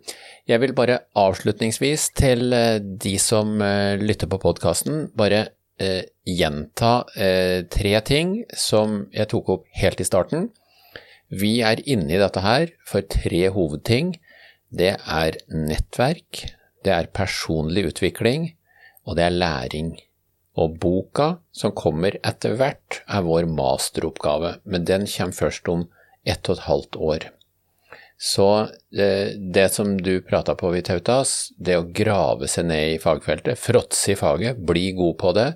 [0.49, 5.45] jeg vil bare avslutningsvis til eh, de som eh, lytter på podkasten, bare
[5.81, 10.49] eh, gjenta eh, tre ting som jeg tok opp helt i starten.
[11.29, 14.15] Vi er inne i dette her for tre hovedting.
[14.69, 16.45] Det er nettverk,
[16.85, 18.51] det er personlig utvikling,
[19.05, 19.95] og det er læring.
[20.55, 25.87] Og boka som kommer etter hvert, er vår masteroppgave, men den kommer først om
[26.25, 27.27] ett og et halvt år.
[28.17, 28.61] Så
[28.97, 34.13] eh, det som du prata på, Vitautas, det å grave seg ned i fagfeltet, fråtse
[34.13, 35.49] i faget, bli god på det,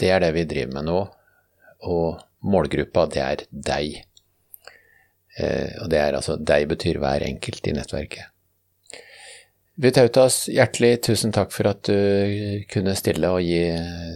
[0.00, 1.00] det er det vi driver med nå.
[1.90, 2.20] Og
[2.50, 4.02] målgruppa, det er deg.
[5.38, 8.34] Eh, og det er altså deg betyr hver enkelt i nettverket.
[9.80, 13.62] Vitautas, hjertelig tusen takk for at du kunne stille og gi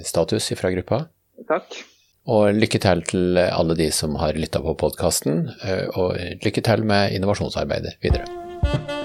[0.05, 1.05] status fra gruppa.
[1.49, 1.79] Takk.
[2.25, 5.51] Og lykke til til alle de som har lytta på podkasten,
[5.93, 9.04] og lykke til med innovasjonsarbeidet videre.